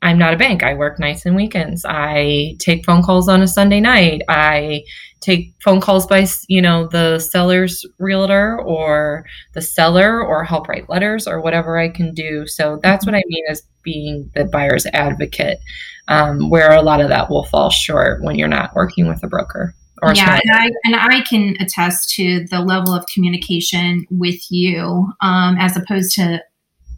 i'm 0.05 0.17
not 0.17 0.33
a 0.33 0.37
bank. 0.37 0.63
I 0.63 0.73
work 0.73 0.99
nights 0.99 1.25
and 1.25 1.35
weekends. 1.35 1.85
I 1.87 2.55
take 2.59 2.85
phone 2.85 3.03
calls 3.03 3.27
on 3.27 3.41
a 3.41 3.47
sunday 3.47 3.79
night. 3.79 4.21
I 4.29 4.83
take 5.21 5.53
phone 5.63 5.81
calls 5.81 6.05
by 6.05 6.27
you 6.47 6.61
know 6.61 6.87
the 6.87 7.19
seller's 7.19 7.85
realtor 7.99 8.61
or 8.61 9.25
the 9.53 9.61
seller 9.61 10.23
or 10.23 10.43
help 10.43 10.67
write 10.67 10.89
letters 10.89 11.27
or 11.27 11.41
whatever 11.41 11.77
i 11.77 11.89
can 11.89 12.13
do. 12.13 12.45
So 12.47 12.79
that's 12.83 13.05
what 13.05 13.15
i 13.15 13.23
mean 13.27 13.43
as 13.49 13.63
being 13.83 14.31
the 14.35 14.45
buyer's 14.45 14.85
advocate 14.87 15.59
um, 16.07 16.49
where 16.49 16.71
a 16.71 16.81
lot 16.81 17.01
of 17.01 17.09
that 17.09 17.29
will 17.29 17.45
fall 17.45 17.69
short 17.69 18.23
when 18.23 18.35
you're 18.35 18.47
not 18.47 18.75
working 18.75 19.07
with 19.07 19.23
a 19.23 19.27
broker 19.27 19.73
yeah, 20.13 20.39
and 20.43 20.51
I 20.53 20.71
and 20.83 20.95
I 20.95 21.21
can 21.21 21.55
attest 21.59 22.09
to 22.15 22.45
the 22.45 22.59
level 22.59 22.93
of 22.93 23.05
communication 23.13 24.05
with 24.11 24.51
you, 24.51 25.11
um, 25.21 25.57
as 25.57 25.77
opposed 25.77 26.13
to 26.15 26.43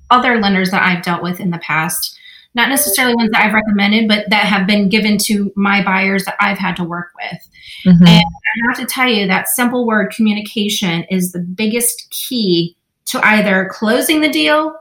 other 0.10 0.40
lenders 0.40 0.72
that 0.72 0.84
I've 0.84 1.04
dealt 1.04 1.24
with 1.24 1.40
in 1.40 1.52
the 1.52 1.60
past. 1.60 2.18
Not 2.58 2.70
necessarily 2.70 3.16
ones 3.16 3.30
that 3.32 3.44
I've 3.44 3.54
recommended, 3.54 4.08
but 4.08 4.30
that 4.32 4.46
have 4.46 4.66
been 4.66 4.90
given 4.90 5.20
to 5.20 5.54
my 5.56 5.84
buyers 5.84 6.26
that 6.26 6.36
I've 6.42 6.58
had 6.58 6.76
to 6.78 6.84
work 6.84 7.12
with. 7.16 7.48
Mm-hmm. 7.86 8.06
And 8.06 8.24
I 8.26 8.68
have 8.68 8.80
to 8.80 8.86
tell 8.86 9.08
you 9.08 9.28
that 9.28 9.48
simple 9.48 9.86
word 9.86 10.12
communication 10.12 11.04
is 11.04 11.32
the 11.32 11.40
biggest 11.40 12.10
key 12.10 12.76
to 13.06 13.26
either 13.26 13.70
closing 13.72 14.22
the 14.22 14.30
deal 14.30 14.76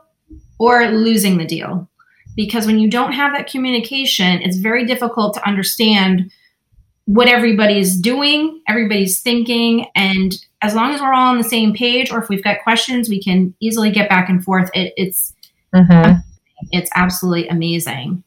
or 0.58 0.88
losing 0.88 1.36
the 1.36 1.44
deal. 1.44 1.88
Because 2.34 2.66
when 2.66 2.78
you 2.78 2.88
don't 2.90 3.12
have 3.12 3.34
that 3.34 3.50
communication, 3.50 4.40
it's 4.40 4.56
very 4.56 4.86
difficult 4.86 5.34
to 5.34 5.46
understand 5.46 6.30
what 7.04 7.28
everybody's 7.28 7.96
doing, 7.96 8.60
everybody's 8.66 9.20
thinking, 9.20 9.86
and 9.94 10.34
as 10.62 10.74
long 10.74 10.92
as 10.92 11.00
we're 11.00 11.12
all 11.12 11.28
on 11.28 11.38
the 11.38 11.44
same 11.44 11.74
page, 11.74 12.10
or 12.10 12.22
if 12.22 12.28
we've 12.28 12.42
got 12.42 12.62
questions, 12.62 13.08
we 13.08 13.22
can 13.22 13.54
easily 13.60 13.90
get 13.90 14.08
back 14.08 14.28
and 14.28 14.42
forth. 14.42 14.70
It, 14.74 14.92
it's 14.96 15.32
mm-hmm. 15.74 16.18
It's 16.72 16.90
absolutely 16.94 17.48
amazing. 17.48 18.22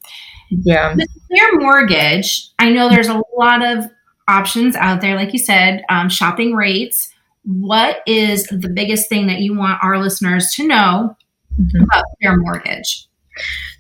Yeah. 0.50 0.96
With 0.96 1.10
Clear 1.28 1.60
Mortgage, 1.60 2.50
I 2.60 2.70
know 2.70 2.90
there's 2.90 3.08
a 3.08 3.22
lot 3.38 3.64
of 3.64 3.86
options 4.28 4.76
out 4.76 5.02
there, 5.02 5.16
like 5.16 5.34
you 5.34 5.40
said, 5.40 5.84
um, 5.90 6.10
shopping 6.10 6.56
rates. 6.56 7.14
What 7.44 8.02
is 8.06 8.44
the 8.46 8.70
biggest 8.70 9.10
thing 9.10 9.28
that 9.28 9.40
you 9.40 9.58
want 9.58 9.84
our 9.84 9.98
listeners 9.98 10.52
to 10.54 10.68
know 10.68 11.16
mm-hmm. 11.60 11.84
about 11.84 12.06
Clear 12.20 12.38
Mortgage? 12.38 13.08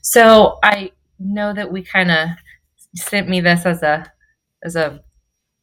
So 0.01 0.59
I 0.63 0.91
know 1.19 1.53
that 1.53 1.71
we 1.71 1.83
kind 1.83 2.11
of 2.11 2.29
sent 2.95 3.29
me 3.29 3.41
this 3.41 3.65
as 3.65 3.83
a 3.83 4.11
as 4.63 4.75
a 4.75 5.01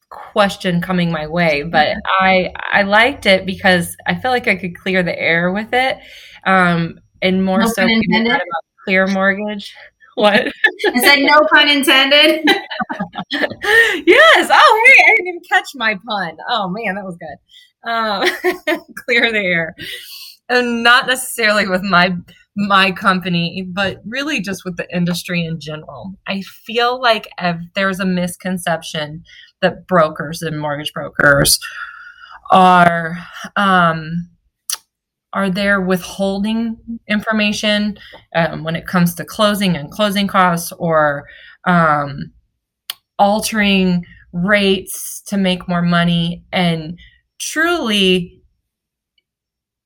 question 0.09 0.81
coming 0.81 1.11
my 1.11 1.27
way, 1.27 1.63
but 1.63 1.97
I 2.07 2.53
I 2.71 2.83
liked 2.83 3.27
it 3.27 3.47
because 3.47 3.97
I 4.07 4.15
felt 4.15 4.33
like 4.33 4.49
I 4.49 4.57
could 4.57 4.77
clear 4.77 5.03
the 5.03 5.19
air 5.19 5.51
with 5.53 5.73
it, 5.73 5.99
um, 6.45 7.01
and 7.23 7.45
more 7.45 7.67
so 7.67 7.83
about 7.83 8.41
clear 8.87 9.07
mortgage. 9.07 9.75
What? 10.19 10.47
Is 10.47 11.03
that 11.03 11.19
no 11.19 11.47
pun 11.53 11.69
intended? 11.69 12.43
yes. 13.31 14.51
Oh, 14.51 14.85
hey, 14.87 15.05
I 15.05 15.15
didn't 15.15 15.27
even 15.27 15.43
catch 15.47 15.69
my 15.75 15.95
pun. 16.09 16.39
Oh 16.49 16.71
man, 16.71 16.95
that 16.95 17.05
was 17.05 17.19
good. 17.19 17.91
Um, 17.91 18.81
clear 19.05 19.31
the 19.31 19.41
air, 19.41 19.75
and 20.49 20.83
not 20.83 21.07
necessarily 21.07 21.69
with 21.69 21.83
my 21.83 22.17
my 22.57 22.93
company, 22.93 23.69
but 23.71 24.01
really 24.07 24.41
just 24.41 24.65
with 24.65 24.79
the 24.79 24.89
industry 24.91 25.45
in 25.45 25.61
general. 25.61 26.15
I 26.27 26.41
feel 26.41 26.99
like 26.99 27.29
there's 27.75 28.01
a 28.01 28.07
misconception 28.07 29.23
that 29.61 29.87
brokers 29.87 30.41
and 30.41 30.59
mortgage 30.59 30.95
brokers 30.95 31.59
are 32.51 33.19
um, 33.57 34.31
are 35.37 35.51
there 35.51 35.81
withholding 35.81 36.77
information 37.09 37.99
um, 38.35 38.65
when 38.65 38.75
it 38.75 38.87
comes 38.87 39.15
to 39.15 39.25
closing 39.25 39.77
and 39.77 39.91
closing 39.91 40.27
costs 40.27 40.73
or 40.79 41.27
um, 41.67 42.33
altering 43.19 44.05
rates 44.33 45.23
to 45.27 45.37
make 45.37 45.69
more 45.69 45.83
money 45.83 46.43
and 46.53 46.99
truly 47.39 48.37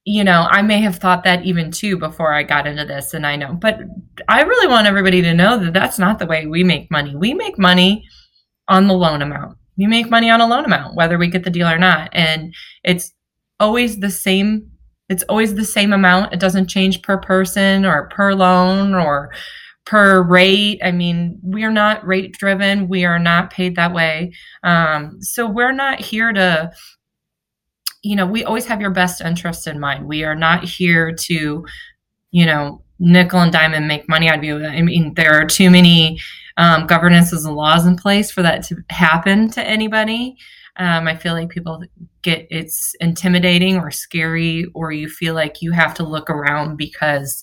you 0.04 0.24
know, 0.24 0.46
I 0.50 0.62
may 0.62 0.80
have 0.80 0.96
thought 0.96 1.24
that 1.24 1.44
even 1.44 1.70
too 1.70 1.96
before 1.98 2.32
I 2.32 2.42
got 2.42 2.66
into 2.66 2.84
this, 2.84 3.12
and 3.12 3.26
I 3.26 3.36
know, 3.36 3.52
but 3.52 3.78
I 4.28 4.42
really 4.42 4.66
want 4.66 4.86
everybody 4.86 5.20
to 5.22 5.34
know 5.34 5.58
that 5.58 5.74
that's 5.74 5.98
not 5.98 6.18
the 6.18 6.26
way 6.26 6.46
we 6.46 6.64
make 6.64 6.90
money. 6.90 7.14
We 7.14 7.34
make 7.34 7.58
money 7.58 8.04
on 8.66 8.86
the 8.86 8.94
loan 8.94 9.20
amount. 9.20 9.58
We 9.76 9.86
make 9.86 10.10
money 10.10 10.30
on 10.30 10.40
a 10.40 10.46
loan 10.46 10.64
amount, 10.64 10.96
whether 10.96 11.18
we 11.18 11.28
get 11.28 11.44
the 11.44 11.50
deal 11.50 11.68
or 11.68 11.78
not. 11.78 12.08
And 12.12 12.54
it's 12.82 13.12
always 13.60 14.00
the 14.00 14.10
same. 14.10 14.70
It's 15.10 15.24
always 15.24 15.54
the 15.54 15.64
same 15.64 15.92
amount. 15.92 16.32
It 16.32 16.40
doesn't 16.40 16.68
change 16.68 17.02
per 17.02 17.18
person 17.18 17.84
or 17.84 18.08
per 18.08 18.32
loan 18.32 18.94
or 18.94 19.32
per 19.84 20.22
rate. 20.22 20.80
I 20.82 20.92
mean, 20.92 21.38
we 21.42 21.64
are 21.64 21.72
not 21.72 22.06
rate 22.06 22.32
driven. 22.32 22.88
We 22.88 23.04
are 23.04 23.18
not 23.18 23.50
paid 23.50 23.76
that 23.76 23.92
way. 23.92 24.32
Um, 24.62 25.20
so 25.20 25.46
we're 25.46 25.72
not 25.72 26.00
here 26.00 26.32
to 26.32 26.72
you 28.02 28.16
know, 28.16 28.26
we 28.26 28.44
always 28.44 28.66
have 28.66 28.80
your 28.80 28.90
best 28.90 29.20
interest 29.20 29.66
in 29.66 29.78
mind. 29.78 30.06
We 30.06 30.24
are 30.24 30.34
not 30.34 30.64
here 30.64 31.12
to, 31.12 31.66
you 32.30 32.46
know, 32.46 32.82
nickel 32.98 33.40
and 33.40 33.52
dime 33.52 33.74
and 33.74 33.88
make 33.88 34.08
money 34.08 34.28
out 34.28 34.38
of 34.38 34.44
you. 34.44 34.64
I 34.64 34.82
mean, 34.82 35.14
there 35.14 35.34
are 35.34 35.46
too 35.46 35.70
many 35.70 36.18
um, 36.56 36.86
governances 36.86 37.44
and 37.44 37.56
laws 37.56 37.86
in 37.86 37.96
place 37.96 38.30
for 38.30 38.42
that 38.42 38.62
to 38.64 38.76
happen 38.90 39.50
to 39.50 39.62
anybody. 39.62 40.36
Um, 40.76 41.08
I 41.08 41.16
feel 41.16 41.34
like 41.34 41.50
people 41.50 41.82
get 42.22 42.46
it's 42.50 42.94
intimidating 43.00 43.78
or 43.78 43.90
scary, 43.90 44.66
or 44.74 44.92
you 44.92 45.08
feel 45.08 45.34
like 45.34 45.62
you 45.62 45.72
have 45.72 45.94
to 45.94 46.08
look 46.08 46.30
around 46.30 46.76
because, 46.76 47.42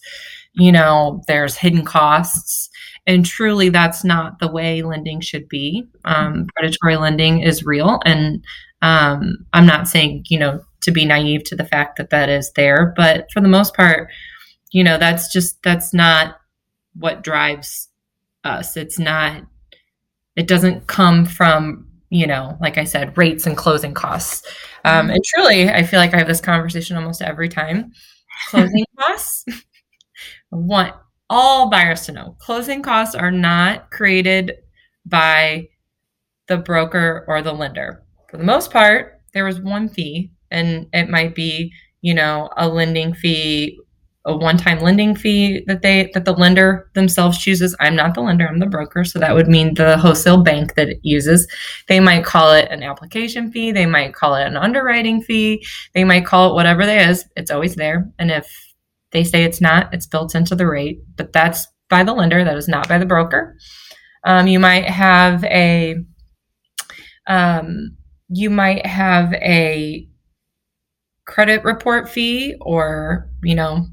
you 0.53 0.71
know, 0.71 1.21
there's 1.27 1.55
hidden 1.55 1.85
costs. 1.85 2.69
And 3.05 3.25
truly, 3.25 3.69
that's 3.69 4.03
not 4.03 4.39
the 4.39 4.51
way 4.51 4.81
lending 4.81 5.21
should 5.21 5.47
be. 5.47 5.85
Um, 6.05 6.47
predatory 6.55 6.97
lending 6.97 7.41
is 7.41 7.63
real, 7.63 7.99
and 8.05 8.43
um, 8.81 9.45
I'm 9.53 9.65
not 9.65 9.87
saying, 9.87 10.25
you 10.29 10.37
know, 10.37 10.61
to 10.81 10.91
be 10.91 11.05
naive 11.05 11.43
to 11.45 11.55
the 11.55 11.65
fact 11.65 11.97
that 11.97 12.11
that 12.11 12.29
is 12.29 12.51
there, 12.55 12.93
but 12.95 13.27
for 13.33 13.41
the 13.41 13.47
most 13.47 13.75
part, 13.75 14.09
you 14.71 14.83
know, 14.83 14.97
that's 14.97 15.31
just, 15.33 15.61
that's 15.63 15.93
not 15.93 16.37
what 16.93 17.23
drives 17.23 17.89
us. 18.43 18.77
It's 18.77 18.99
not, 18.99 19.43
it 20.35 20.47
doesn't 20.47 20.85
come 20.87 21.25
from, 21.25 21.86
you 22.09 22.27
know, 22.27 22.57
like 22.61 22.77
I 22.77 22.83
said, 22.83 23.17
rates 23.17 23.45
and 23.45 23.57
closing 23.57 23.93
costs. 23.93 24.47
Um, 24.85 25.09
and 25.09 25.23
truly, 25.23 25.69
I 25.69 25.83
feel 25.83 25.99
like 25.99 26.13
I 26.13 26.17
have 26.17 26.27
this 26.27 26.41
conversation 26.41 26.95
almost 26.95 27.21
every 27.21 27.49
time. 27.49 27.91
Closing 28.49 28.85
costs, 28.99 29.45
want 30.51 30.93
all 31.29 31.69
buyers 31.69 32.05
to 32.05 32.11
know 32.13 32.37
closing 32.39 32.81
costs 32.81 33.13
are 33.13 33.31
not 33.31 33.91
created 33.91 34.53
by 35.05 35.67
the 36.47 36.57
broker 36.57 37.25
or 37.27 37.41
the 37.41 37.51
lender. 37.51 38.03
For 38.29 38.37
the 38.37 38.43
most 38.43 38.71
part, 38.71 39.21
there 39.33 39.47
is 39.47 39.59
one 39.59 39.89
fee, 39.89 40.31
and 40.51 40.87
it 40.93 41.09
might 41.09 41.35
be, 41.35 41.73
you 42.01 42.13
know, 42.13 42.49
a 42.57 42.67
lending 42.67 43.13
fee, 43.13 43.79
a 44.27 44.35
one-time 44.35 44.81
lending 44.81 45.15
fee 45.15 45.63
that 45.67 45.81
they 45.81 46.11
that 46.13 46.25
the 46.25 46.33
lender 46.33 46.89
themselves 46.93 47.37
chooses. 47.37 47.75
I'm 47.79 47.95
not 47.95 48.13
the 48.13 48.21
lender, 48.21 48.47
I'm 48.47 48.59
the 48.59 48.65
broker, 48.65 49.05
so 49.05 49.17
that 49.19 49.33
would 49.33 49.47
mean 49.47 49.73
the 49.73 49.97
wholesale 49.97 50.43
bank 50.43 50.75
that 50.75 50.89
it 50.89 50.99
uses. 51.01 51.47
They 51.87 51.99
might 51.99 52.25
call 52.25 52.51
it 52.51 52.67
an 52.69 52.83
application 52.83 53.51
fee, 53.51 53.71
they 53.71 53.85
might 53.85 54.13
call 54.13 54.35
it 54.35 54.45
an 54.45 54.57
underwriting 54.57 55.21
fee, 55.21 55.65
they 55.93 56.03
might 56.03 56.25
call 56.25 56.51
it 56.51 56.55
whatever 56.55 56.81
it 56.81 57.09
is. 57.09 57.25
It's 57.35 57.49
always 57.51 57.75
there. 57.75 58.11
And 58.19 58.29
if 58.29 58.47
they 59.11 59.23
say 59.23 59.43
it's 59.43 59.61
not, 59.61 59.93
it's 59.93 60.05
built 60.05 60.35
into 60.35 60.55
the 60.55 60.67
rate, 60.67 60.99
but 61.15 61.31
that's 61.31 61.65
by 61.89 62.03
the 62.03 62.13
lender, 62.13 62.43
that 62.43 62.57
is 62.57 62.67
not 62.67 62.89
by 62.89 62.97
the 62.97 63.05
broker. 63.05 63.55
Um, 64.25 64.47
you 64.47 64.59
might 64.59 64.85
have 64.85 65.43
a 65.45 65.95
um, 67.27 67.95
you 68.27 68.49
might 68.49 68.85
have 68.85 69.33
a 69.35 70.07
credit 71.25 71.63
report 71.63 72.09
fee 72.09 72.55
or 72.61 73.29
you 73.43 73.55
know 73.55 73.85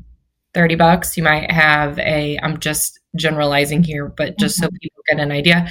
30 0.54 0.76
bucks 0.76 1.16
you 1.16 1.22
might 1.22 1.50
have 1.50 1.98
a 1.98 2.38
i'm 2.42 2.58
just 2.58 3.00
generalizing 3.16 3.82
here 3.82 4.08
but 4.08 4.38
just 4.38 4.56
mm-hmm. 4.56 4.66
so 4.66 4.78
people 4.80 5.02
get 5.08 5.20
an 5.20 5.32
idea 5.32 5.68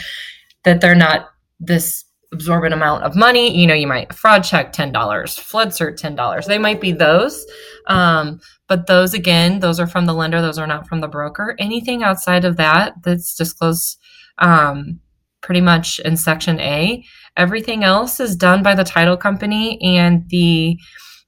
that 0.63 0.81
they're 0.81 0.95
not 0.95 1.29
this 1.59 2.05
absorbent 2.33 2.73
amount 2.73 3.03
of 3.03 3.15
money. 3.15 3.55
You 3.55 3.67
know 3.67 3.73
you 3.73 3.87
might 3.87 4.13
fraud 4.13 4.43
check 4.43 4.73
$10 4.73 5.39
flood 5.39 5.69
cert 5.69 5.99
$10 5.99 6.45
they 6.45 6.57
might 6.57 6.81
be 6.81 6.91
those 6.91 7.45
um, 7.87 8.41
but 8.67 8.87
those 8.87 9.13
again 9.13 9.59
those 9.59 9.79
are 9.79 9.87
from 9.87 10.05
the 10.05 10.13
lender 10.13 10.41
those 10.41 10.57
are 10.57 10.67
not 10.67 10.87
from 10.87 10.99
the 10.99 11.07
broker. 11.07 11.55
Anything 11.59 12.03
outside 12.03 12.43
of 12.43 12.57
that 12.57 12.95
that's 13.03 13.35
disclosed 13.35 13.99
um, 14.39 14.99
pretty 15.41 15.61
much 15.61 15.99
in 15.99 16.17
section 16.17 16.59
a 16.59 17.03
everything 17.37 17.83
else 17.83 18.19
is 18.19 18.35
done 18.35 18.63
by 18.63 18.73
the 18.75 18.83
title 18.83 19.17
company 19.17 19.79
and 19.81 20.27
the 20.29 20.77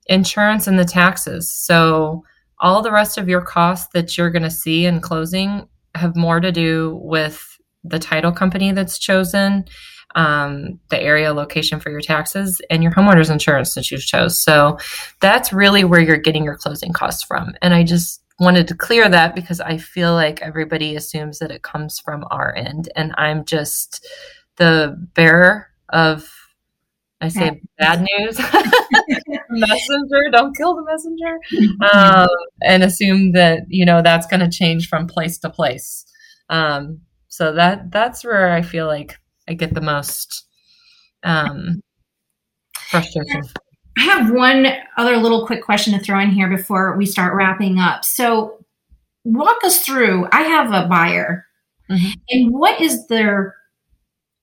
insurance 0.08 0.68
and 0.68 0.80
the 0.80 0.86
taxes. 0.86 1.52
So 1.52 2.24
all 2.60 2.82
the 2.82 2.92
rest 2.92 3.18
of 3.18 3.28
your 3.28 3.42
costs 3.42 3.90
that 3.94 4.18
you're 4.18 4.32
going 4.32 4.44
to 4.44 4.52
see 4.52 4.86
in 4.86 5.02
closing 5.02 5.68
have 5.96 6.16
more 6.16 6.40
to 6.40 6.52
do 6.52 7.00
with 7.02 7.58
the 7.84 8.00
title 8.00 8.32
company 8.32 8.72
that's 8.72 8.98
chosen 8.98 9.66
um, 10.16 10.80
the 10.90 11.02
area 11.02 11.34
location 11.34 11.80
for 11.80 11.92
your 11.92 12.02
taxes 12.02 12.62
and 12.70 12.82
your 12.82 12.92
homeowner's 12.94 13.30
insurance 13.30 13.76
that 13.76 13.92
you 13.92 13.98
chose. 13.98 14.42
So 14.42 14.78
that's 15.20 15.54
really 15.54 15.84
where 15.84 16.00
you're 16.00 16.18
getting 16.18 16.44
your 16.44 16.56
closing 16.56 16.94
costs 16.94 17.24
from. 17.24 17.54
And 17.62 17.74
I 17.74 17.84
just 17.84 18.24
wanted 18.40 18.68
to 18.70 18.76
clear 18.76 19.08
that 19.10 19.36
because 19.36 19.60
I 19.60 19.78
feel 19.78 20.14
like 20.14 20.42
everybody 20.42 20.96
assumes 20.96 21.40
that 21.40 21.52
it 21.52 21.64
comes 21.64 22.00
from 22.00 22.26
our 22.32 22.56
end. 22.56 22.90
And 22.96 23.14
I'm 23.18 23.46
just 23.46 24.08
the 24.56 24.96
bearer 25.14 25.68
of, 25.90 26.32
I 27.22 27.28
say 27.28 27.62
bad 27.78 28.06
news, 28.18 28.38
messenger, 29.50 30.30
don't 30.32 30.56
kill 30.56 30.76
the 30.76 30.84
messenger, 30.84 31.40
um, 31.94 32.28
and 32.64 32.84
assume 32.84 33.32
that, 33.34 33.64
you 33.68 33.86
know, 33.86 34.02
that's 34.02 34.28
going 34.28 34.40
to 34.40 34.50
change 34.50 34.90
from 34.90 35.08
place 35.08 35.38
to 35.40 35.50
place. 35.50 36.06
Um, 36.50 37.02
so 37.28 37.52
that 37.54 37.92
that's 37.92 38.24
where 38.24 38.52
I 38.52 38.62
feel 38.62 38.88
like 38.88 39.18
I 39.48 39.54
get 39.54 39.74
the 39.74 39.82
most 39.82 40.46
um, 41.24 41.82
frustration. 42.90 43.44
I 43.98 44.02
have 44.02 44.32
one 44.32 44.68
other 44.98 45.18
little 45.18 45.46
quick 45.46 45.64
question 45.64 45.94
to 45.94 46.00
throw 46.00 46.20
in 46.20 46.30
here 46.30 46.50
before 46.50 46.98
we 46.98 47.06
start 47.06 47.34
wrapping 47.34 47.80
up. 47.80 48.04
So, 48.04 48.66
walk 49.24 49.64
us 49.64 49.86
through. 49.86 50.28
I 50.32 50.44
have 50.44 50.72
a 50.72 50.88
buyer, 50.88 51.46
mm-hmm. 51.90 52.12
and 52.30 52.54
what 52.54 52.80
is 52.82 53.08
their 53.08 53.56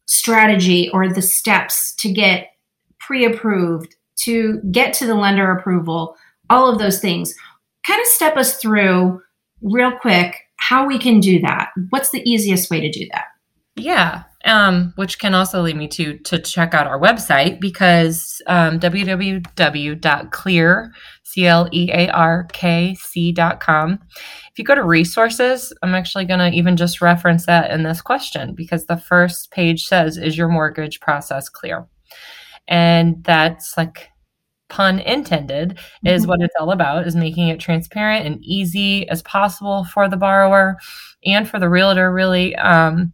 strategy 0.06 0.90
or 0.90 1.08
the 1.08 1.22
steps 1.22 1.94
to 1.96 2.12
get 2.12 2.48
pre 2.98 3.24
approved, 3.24 3.96
to 4.20 4.60
get 4.70 4.94
to 4.94 5.06
the 5.06 5.14
lender 5.14 5.50
approval, 5.52 6.16
all 6.50 6.70
of 6.70 6.78
those 6.78 7.00
things? 7.00 7.34
Kind 7.86 8.00
of 8.00 8.06
step 8.06 8.36
us 8.36 8.58
through 8.58 9.20
real 9.62 9.92
quick 9.92 10.36
how 10.56 10.86
we 10.86 10.98
can 10.98 11.18
do 11.20 11.40
that. 11.40 11.70
What's 11.90 12.10
the 12.10 12.22
easiest 12.28 12.70
way 12.70 12.80
to 12.80 12.90
do 12.90 13.06
that? 13.12 13.24
Yeah, 13.74 14.24
um, 14.44 14.92
which 14.96 15.18
can 15.18 15.34
also 15.34 15.62
lead 15.62 15.76
me 15.76 15.88
to 15.88 16.18
to 16.18 16.38
check 16.38 16.74
out 16.74 16.86
our 16.86 17.00
website 17.00 17.58
because 17.58 18.42
um, 18.46 18.78
www.clear 18.78 20.02
dot 23.34 23.60
com. 23.60 23.98
If 24.50 24.58
you 24.58 24.64
go 24.64 24.74
to 24.74 24.84
resources, 24.84 25.72
I'm 25.82 25.94
actually 25.94 26.26
going 26.26 26.40
to 26.40 26.50
even 26.56 26.76
just 26.76 27.00
reference 27.00 27.46
that 27.46 27.70
in 27.70 27.82
this 27.82 28.02
question 28.02 28.54
because 28.54 28.84
the 28.84 28.98
first 28.98 29.50
page 29.50 29.86
says, 29.86 30.18
"Is 30.18 30.36
your 30.36 30.48
mortgage 30.48 31.00
process 31.00 31.48
clear?" 31.48 31.86
And 32.68 33.22
that's 33.24 33.76
like 33.76 34.08
pun 34.68 35.00
intended 35.00 35.78
is 36.04 36.22
mm-hmm. 36.22 36.30
what 36.30 36.40
it's 36.40 36.54
all 36.58 36.72
about 36.72 37.06
is 37.06 37.14
making 37.14 37.48
it 37.48 37.60
transparent 37.60 38.26
and 38.26 38.42
easy 38.42 39.06
as 39.10 39.20
possible 39.22 39.84
for 39.84 40.08
the 40.08 40.16
borrower 40.16 40.78
and 41.26 41.46
for 41.46 41.58
the 41.58 41.68
realtor 41.68 42.10
really 42.10 42.56
um, 42.56 43.12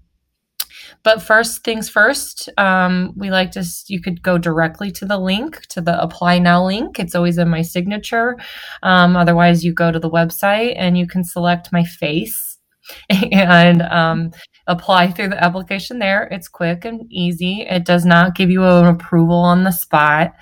but 1.03 1.23
first 1.23 1.65
things 1.65 1.89
first, 1.89 2.49
um, 2.59 3.13
we 3.17 3.31
like 3.31 3.53
to, 3.53 3.65
you 3.87 4.01
could 4.01 4.23
go 4.23 4.37
directly 4.37 4.91
to 4.93 5.07
the 5.07 5.19
link, 5.19 5.67
to 5.69 5.81
the 5.81 6.01
apply 6.03 6.39
now 6.39 6.65
link. 6.65 6.99
It's 6.99 7.15
always 7.15 7.39
in 7.39 7.49
my 7.49 7.63
signature. 7.63 8.37
Um, 8.83 9.17
otherwise, 9.17 9.65
you 9.65 9.73
go 9.73 9.93
to 9.93 9.99
the 9.99 10.11
website 10.11 10.75
and 10.77 10.99
you 10.99 11.07
can 11.07 11.25
select 11.25 11.73
my 11.73 11.85
face 11.85 12.59
and 13.33 13.83
um, 13.83 14.33
apply 14.69 15.11
through 15.11 15.31
the 15.31 15.43
application 15.43 15.99
there. 15.99 16.29
It's 16.31 16.47
quick 16.47 16.85
and 16.85 17.05
easy. 17.11 17.63
It 17.69 17.85
does 17.85 18.05
not 18.05 18.37
give 18.37 18.51
you 18.51 18.65
an 18.65 18.87
approval 18.87 19.39
on 19.39 19.65
the 19.65 19.73
spot. 19.73 20.35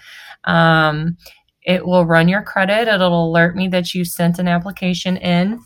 Um, 0.45 1.17
it 1.63 1.87
will 1.87 2.05
run 2.05 2.29
your 2.29 2.43
credit. 2.43 2.89
It'll 2.89 3.31
alert 3.31 3.57
me 3.57 3.69
that 3.69 3.95
you 3.95 4.05
sent 4.05 4.39
an 4.39 4.49
application 4.49 5.17
in 5.17 5.61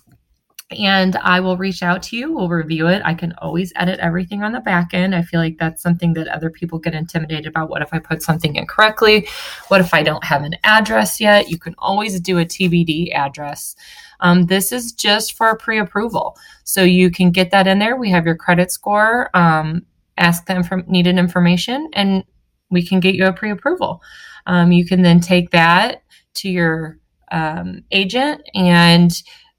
and 0.71 1.17
I 1.17 1.41
will 1.41 1.57
reach 1.57 1.83
out 1.83 2.03
to 2.05 2.17
you. 2.17 2.33
We'll 2.33 2.49
review 2.49 2.87
it. 2.87 3.03
I 3.05 3.15
can 3.15 3.35
always 3.39 3.73
edit 3.75 3.99
everything 3.99 4.45
on 4.45 4.53
the 4.53 4.61
back 4.61 4.95
end. 4.95 5.15
I 5.15 5.23
feel 5.23 5.41
like 5.41 5.59
that's 5.59 5.83
something 5.83 6.13
that 6.13 6.29
other 6.29 6.49
people 6.49 6.79
get 6.79 6.95
intimidated 6.95 7.47
about. 7.47 7.71
What 7.71 7.83
if 7.83 7.93
I 7.93 7.99
put 7.99 8.23
something 8.23 8.55
incorrectly? 8.55 9.27
What 9.69 9.81
if 9.81 9.93
I 9.93 10.05
don't 10.05 10.23
have 10.23 10.43
an 10.45 10.55
address 10.63 11.21
yet? 11.21 11.51
You 11.51 11.59
can 11.59 11.75
always 11.79 12.21
do 12.21 12.39
a 12.39 12.45
TBD 12.45 13.13
address. 13.13 13.75
Um, 14.21 14.47
this 14.47 14.71
is 14.71 14.93
just 14.93 15.37
for 15.37 15.57
pre 15.57 15.79
approval. 15.79 16.37
So 16.63 16.85
you 16.85 17.11
can 17.11 17.33
get 17.33 17.51
that 17.51 17.67
in 17.67 17.81
there. 17.81 17.97
We 17.97 18.11
have 18.11 18.27
your 18.27 18.37
credit 18.37 18.71
score, 18.71 19.29
um, 19.35 19.85
ask 20.19 20.47
them 20.47 20.63
for 20.63 20.85
needed 20.87 21.19
information, 21.19 21.91
and 21.95 22.23
we 22.71 22.87
can 22.87 23.01
get 23.01 23.17
you 23.17 23.27
a 23.27 23.33
pre 23.33 23.51
approval. 23.51 24.03
Um, 24.47 24.71
you 24.71 24.87
can 24.87 25.03
then 25.03 25.19
take 25.21 25.51
that 25.51 26.05
to 26.35 26.49
your 26.49 26.99
um, 27.33 27.83
agent 27.91 28.43
and 28.55 29.11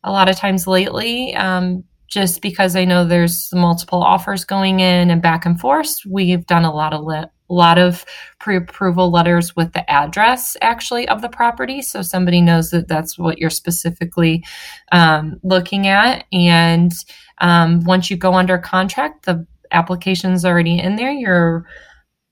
a 0.03 0.11
lot 0.11 0.29
of 0.29 0.35
times 0.35 0.67
lately, 0.67 1.35
um, 1.35 1.83
just 2.07 2.41
because 2.41 2.75
I 2.75 2.85
know 2.85 3.05
there's 3.05 3.49
multiple 3.53 4.03
offers 4.03 4.43
going 4.43 4.81
in 4.81 5.09
and 5.09 5.21
back 5.21 5.45
and 5.45 5.59
forth, 5.59 5.99
we've 6.07 6.45
done 6.45 6.65
a 6.65 6.73
lot 6.73 6.93
of 6.93 7.05
lot 7.49 7.77
of 7.77 8.05
pre-approval 8.39 9.11
letters 9.11 9.55
with 9.55 9.73
the 9.73 9.89
address 9.91 10.55
actually 10.61 11.07
of 11.09 11.21
the 11.21 11.29
property, 11.29 11.81
so 11.81 12.01
somebody 12.01 12.41
knows 12.41 12.69
that 12.71 12.87
that's 12.87 13.17
what 13.17 13.37
you're 13.39 13.49
specifically 13.49 14.43
um, 14.91 15.37
looking 15.43 15.87
at. 15.87 16.25
And 16.31 16.91
um, 17.39 17.83
once 17.83 18.09
you 18.09 18.17
go 18.17 18.33
under 18.33 18.57
contract, 18.57 19.25
the 19.25 19.45
application's 19.71 20.45
already 20.45 20.79
in 20.79 20.95
there. 20.95 21.11
Your 21.11 21.65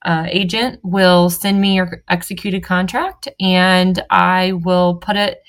uh, 0.06 0.26
agent 0.30 0.80
will 0.84 1.30
send 1.30 1.60
me 1.60 1.76
your 1.76 2.02
executed 2.08 2.64
contract, 2.64 3.28
and 3.40 4.02
I 4.10 4.54
will 4.54 4.96
put 4.96 5.18
it 5.18 5.40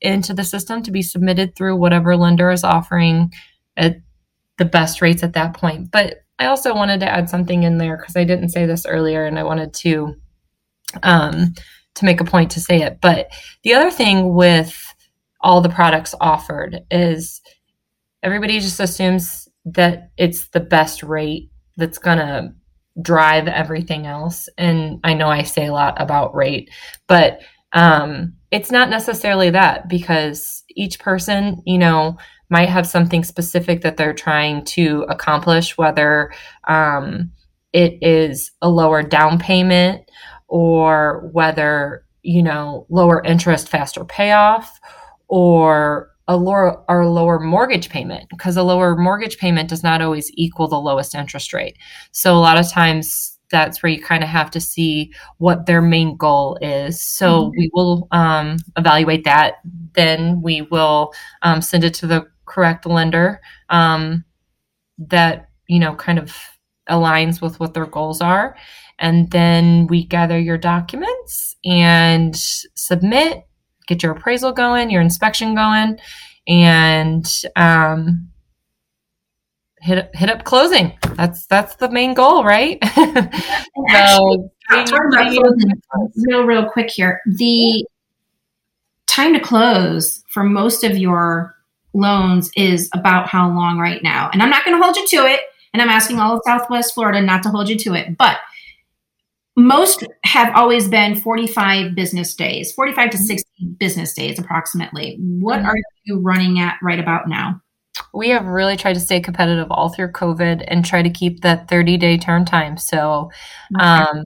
into 0.00 0.34
the 0.34 0.44
system 0.44 0.82
to 0.82 0.90
be 0.90 1.02
submitted 1.02 1.54
through 1.54 1.76
whatever 1.76 2.16
lender 2.16 2.50
is 2.50 2.64
offering 2.64 3.32
at 3.76 3.96
the 4.58 4.64
best 4.64 5.02
rates 5.02 5.22
at 5.22 5.32
that 5.32 5.54
point. 5.54 5.90
But 5.90 6.24
I 6.38 6.46
also 6.46 6.74
wanted 6.74 7.00
to 7.00 7.08
add 7.08 7.28
something 7.28 7.62
in 7.64 7.78
there 7.78 7.96
because 7.96 8.16
I 8.16 8.24
didn't 8.24 8.50
say 8.50 8.66
this 8.66 8.86
earlier 8.86 9.24
and 9.24 9.38
I 9.38 9.42
wanted 9.42 9.74
to 9.74 10.14
um, 11.02 11.54
to 11.96 12.04
make 12.04 12.20
a 12.20 12.24
point 12.24 12.52
to 12.52 12.60
say 12.60 12.82
it. 12.82 13.00
But 13.00 13.28
the 13.64 13.74
other 13.74 13.90
thing 13.90 14.34
with 14.34 14.94
all 15.40 15.60
the 15.60 15.68
products 15.68 16.14
offered 16.20 16.80
is 16.90 17.40
everybody 18.22 18.60
just 18.60 18.80
assumes 18.80 19.48
that 19.64 20.10
it's 20.16 20.48
the 20.48 20.60
best 20.60 21.02
rate 21.02 21.50
that's 21.76 21.98
going 21.98 22.18
to 22.18 22.52
drive 23.00 23.46
everything 23.46 24.06
else. 24.06 24.48
And 24.58 25.00
I 25.04 25.14
know 25.14 25.28
I 25.28 25.42
say 25.42 25.66
a 25.66 25.72
lot 25.72 26.00
about 26.00 26.34
rate, 26.34 26.70
but 27.06 27.40
um, 27.72 28.34
it's 28.50 28.70
not 28.70 28.90
necessarily 28.90 29.50
that 29.50 29.88
because 29.88 30.64
each 30.70 30.98
person, 30.98 31.62
you 31.66 31.78
know, 31.78 32.16
might 32.50 32.68
have 32.68 32.86
something 32.86 33.24
specific 33.24 33.82
that 33.82 33.96
they're 33.96 34.14
trying 34.14 34.64
to 34.64 35.04
accomplish, 35.08 35.76
whether 35.76 36.32
um, 36.66 37.30
it 37.72 37.98
is 38.00 38.50
a 38.62 38.68
lower 38.68 39.02
down 39.02 39.38
payment 39.38 40.02
or 40.48 41.28
whether, 41.32 42.04
you 42.22 42.42
know, 42.42 42.86
lower 42.88 43.22
interest, 43.22 43.68
faster 43.68 44.04
payoff, 44.04 44.80
or 45.28 46.10
a 46.26 46.36
lower 46.36 46.84
or 46.88 47.06
lower 47.06 47.38
mortgage 47.38 47.88
payment 47.88 48.28
because 48.30 48.56
a 48.56 48.62
lower 48.62 48.96
mortgage 48.96 49.38
payment 49.38 49.68
does 49.68 49.82
not 49.82 50.02
always 50.02 50.30
equal 50.34 50.68
the 50.68 50.80
lowest 50.80 51.14
interest 51.14 51.52
rate. 51.52 51.76
So 52.12 52.34
a 52.34 52.40
lot 52.40 52.58
of 52.58 52.70
times 52.70 53.37
that's 53.50 53.82
where 53.82 53.90
you 53.90 54.02
kind 54.02 54.22
of 54.22 54.28
have 54.28 54.50
to 54.52 54.60
see 54.60 55.12
what 55.38 55.66
their 55.66 55.80
main 55.82 56.16
goal 56.16 56.58
is. 56.60 57.00
So 57.02 57.44
mm-hmm. 57.44 57.58
we 57.58 57.70
will 57.72 58.08
um, 58.10 58.56
evaluate 58.76 59.24
that. 59.24 59.56
Then 59.94 60.42
we 60.42 60.62
will 60.62 61.12
um, 61.42 61.62
send 61.62 61.84
it 61.84 61.94
to 61.94 62.06
the 62.06 62.26
correct 62.46 62.86
lender 62.86 63.40
um, 63.68 64.24
that 64.98 65.48
you 65.66 65.78
know 65.78 65.94
kind 65.94 66.18
of 66.18 66.36
aligns 66.88 67.40
with 67.40 67.60
what 67.60 67.74
their 67.74 67.86
goals 67.86 68.20
are. 68.20 68.56
And 68.98 69.30
then 69.30 69.86
we 69.86 70.04
gather 70.04 70.38
your 70.38 70.58
documents 70.58 71.54
and 71.64 72.34
submit 72.36 73.44
get 73.88 74.02
your 74.02 74.12
appraisal 74.12 74.52
going, 74.52 74.90
your 74.90 75.02
inspection 75.02 75.54
going, 75.54 75.98
and 76.46 77.26
um, 77.56 78.28
hit 79.80 80.10
hit 80.14 80.30
up 80.30 80.44
closing. 80.44 80.96
That's 81.14 81.46
that's 81.46 81.76
the 81.76 81.90
main 81.90 82.14
goal, 82.14 82.44
right? 82.44 82.78
so, 83.92 84.50
real 86.28 86.44
real 86.44 86.68
quick 86.70 86.90
here. 86.90 87.20
The 87.26 87.86
time 89.06 89.34
to 89.34 89.40
close 89.40 90.22
for 90.28 90.44
most 90.44 90.84
of 90.84 90.96
your 90.96 91.56
loans 91.94 92.50
is 92.56 92.88
about 92.94 93.28
how 93.28 93.48
long 93.48 93.78
right 93.78 94.02
now? 94.02 94.30
And 94.32 94.42
I'm 94.42 94.50
not 94.50 94.64
going 94.64 94.76
to 94.76 94.82
hold 94.82 94.96
you 94.96 95.06
to 95.08 95.26
it. 95.26 95.40
And 95.72 95.82
I'm 95.82 95.88
asking 95.88 96.18
all 96.18 96.36
of 96.36 96.42
Southwest 96.46 96.94
Florida 96.94 97.20
not 97.20 97.42
to 97.42 97.50
hold 97.50 97.68
you 97.68 97.76
to 97.78 97.94
it. 97.94 98.16
But 98.16 98.38
most 99.56 100.04
have 100.24 100.54
always 100.54 100.88
been 100.88 101.16
45 101.16 101.94
business 101.94 102.34
days, 102.34 102.72
45 102.72 103.10
to 103.10 103.16
mm-hmm. 103.16 103.26
60 103.26 103.66
business 103.78 104.14
days 104.14 104.38
approximately. 104.38 105.16
What 105.18 105.58
mm-hmm. 105.58 105.68
are 105.68 105.76
you 106.04 106.20
running 106.20 106.60
at 106.60 106.76
right 106.80 107.00
about 107.00 107.28
now? 107.28 107.60
We 108.18 108.30
have 108.30 108.46
really 108.46 108.76
tried 108.76 108.94
to 108.94 109.00
stay 109.00 109.20
competitive 109.20 109.68
all 109.70 109.90
through 109.90 110.12
COVID 110.12 110.64
and 110.66 110.84
try 110.84 111.02
to 111.02 111.10
keep 111.10 111.42
that 111.42 111.68
30 111.68 111.96
day 111.96 112.18
turn 112.18 112.44
time. 112.44 112.76
So, 112.76 113.30
okay. 113.76 113.84
um, 113.84 114.24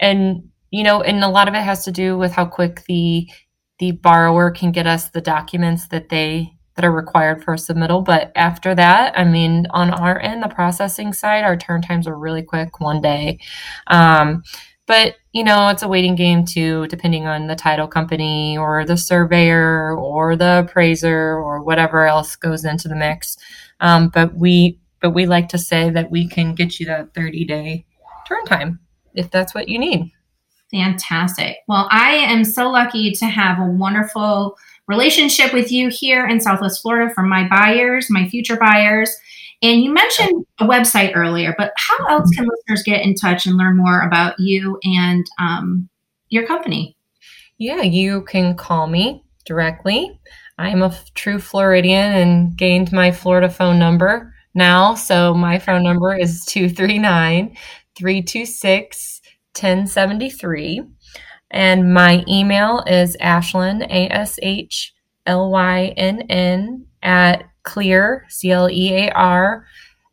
and 0.00 0.48
you 0.70 0.82
know, 0.82 1.02
and 1.02 1.22
a 1.22 1.28
lot 1.28 1.48
of 1.48 1.54
it 1.54 1.62
has 1.62 1.84
to 1.84 1.92
do 1.92 2.18
with 2.18 2.32
how 2.32 2.46
quick 2.46 2.84
the 2.86 3.28
the 3.78 3.92
borrower 3.92 4.50
can 4.50 4.72
get 4.72 4.86
us 4.86 5.10
the 5.10 5.20
documents 5.20 5.88
that 5.88 6.08
they 6.08 6.56
that 6.76 6.84
are 6.84 6.92
required 6.92 7.42
for 7.42 7.54
a 7.54 7.56
submittal. 7.56 8.04
But 8.04 8.32
after 8.36 8.74
that, 8.74 9.18
I 9.18 9.24
mean, 9.24 9.66
on 9.70 9.90
our 9.90 10.20
end, 10.20 10.42
the 10.42 10.48
processing 10.48 11.12
side, 11.12 11.44
our 11.44 11.56
turn 11.56 11.82
times 11.82 12.06
are 12.06 12.18
really 12.18 12.42
quick, 12.42 12.80
one 12.80 13.00
day. 13.00 13.38
Um, 13.86 14.42
but 14.86 15.16
you 15.32 15.44
know, 15.44 15.68
it's 15.68 15.82
a 15.82 15.88
waiting 15.88 16.14
game 16.14 16.44
too, 16.44 16.86
depending 16.88 17.26
on 17.26 17.46
the 17.46 17.56
title 17.56 17.88
company 17.88 18.56
or 18.56 18.84
the 18.84 18.96
surveyor 18.96 19.94
or 19.96 20.36
the 20.36 20.64
appraiser 20.66 21.34
or 21.36 21.62
whatever 21.62 22.06
else 22.06 22.36
goes 22.36 22.64
into 22.64 22.88
the 22.88 22.96
mix. 22.96 23.36
Um, 23.80 24.08
but 24.08 24.34
we 24.34 24.78
but 25.00 25.10
we 25.10 25.26
like 25.26 25.48
to 25.50 25.58
say 25.58 25.90
that 25.90 26.10
we 26.10 26.26
can 26.26 26.54
get 26.54 26.80
you 26.80 26.86
that 26.86 27.14
30 27.14 27.44
day 27.44 27.84
turn 28.26 28.44
time 28.44 28.80
if 29.14 29.30
that's 29.30 29.54
what 29.54 29.68
you 29.68 29.78
need. 29.78 30.12
Fantastic. 30.70 31.58
Well, 31.68 31.88
I 31.90 32.14
am 32.14 32.44
so 32.44 32.70
lucky 32.70 33.12
to 33.12 33.26
have 33.26 33.58
a 33.58 33.70
wonderful 33.70 34.56
relationship 34.88 35.52
with 35.52 35.70
you 35.70 35.88
here 35.88 36.26
in 36.26 36.40
Southwest 36.40 36.82
Florida 36.82 37.12
for 37.14 37.22
my 37.22 37.46
buyers, 37.48 38.08
my 38.10 38.28
future 38.28 38.56
buyers. 38.56 39.14
And 39.62 39.82
you 39.82 39.92
mentioned 39.92 40.44
a 40.60 40.66
website 40.66 41.16
earlier, 41.16 41.54
but 41.56 41.72
how 41.76 42.06
else 42.08 42.30
can 42.30 42.46
listeners 42.46 42.82
get 42.82 43.02
in 43.02 43.14
touch 43.14 43.46
and 43.46 43.56
learn 43.56 43.76
more 43.76 44.00
about 44.00 44.38
you 44.38 44.78
and 44.84 45.24
um, 45.40 45.88
your 46.28 46.46
company? 46.46 46.96
Yeah, 47.58 47.82
you 47.82 48.22
can 48.22 48.54
call 48.54 48.86
me 48.86 49.24
directly. 49.46 50.20
I'm 50.58 50.82
a 50.82 50.94
true 51.14 51.38
Floridian 51.38 52.12
and 52.12 52.56
gained 52.56 52.92
my 52.92 53.12
Florida 53.12 53.48
phone 53.48 53.78
number 53.78 54.34
now. 54.54 54.94
So 54.94 55.32
my 55.34 55.58
phone 55.58 55.82
number 55.82 56.14
is 56.14 56.44
239 56.46 57.56
326 57.96 59.20
1073. 59.54 60.82
And 61.50 61.94
my 61.94 62.24
email 62.28 62.82
is 62.86 63.16
Ashlynn, 63.18 63.82
A 63.84 64.12
S 64.12 64.38
H 64.42 64.92
L 65.26 65.50
Y 65.50 65.94
N 65.96 66.22
N, 66.22 66.86
at 67.02 67.44
clear, 67.66 68.24
C 68.30 68.50
L 68.50 68.70
E 68.70 68.94
A 68.94 69.10
R, 69.10 69.66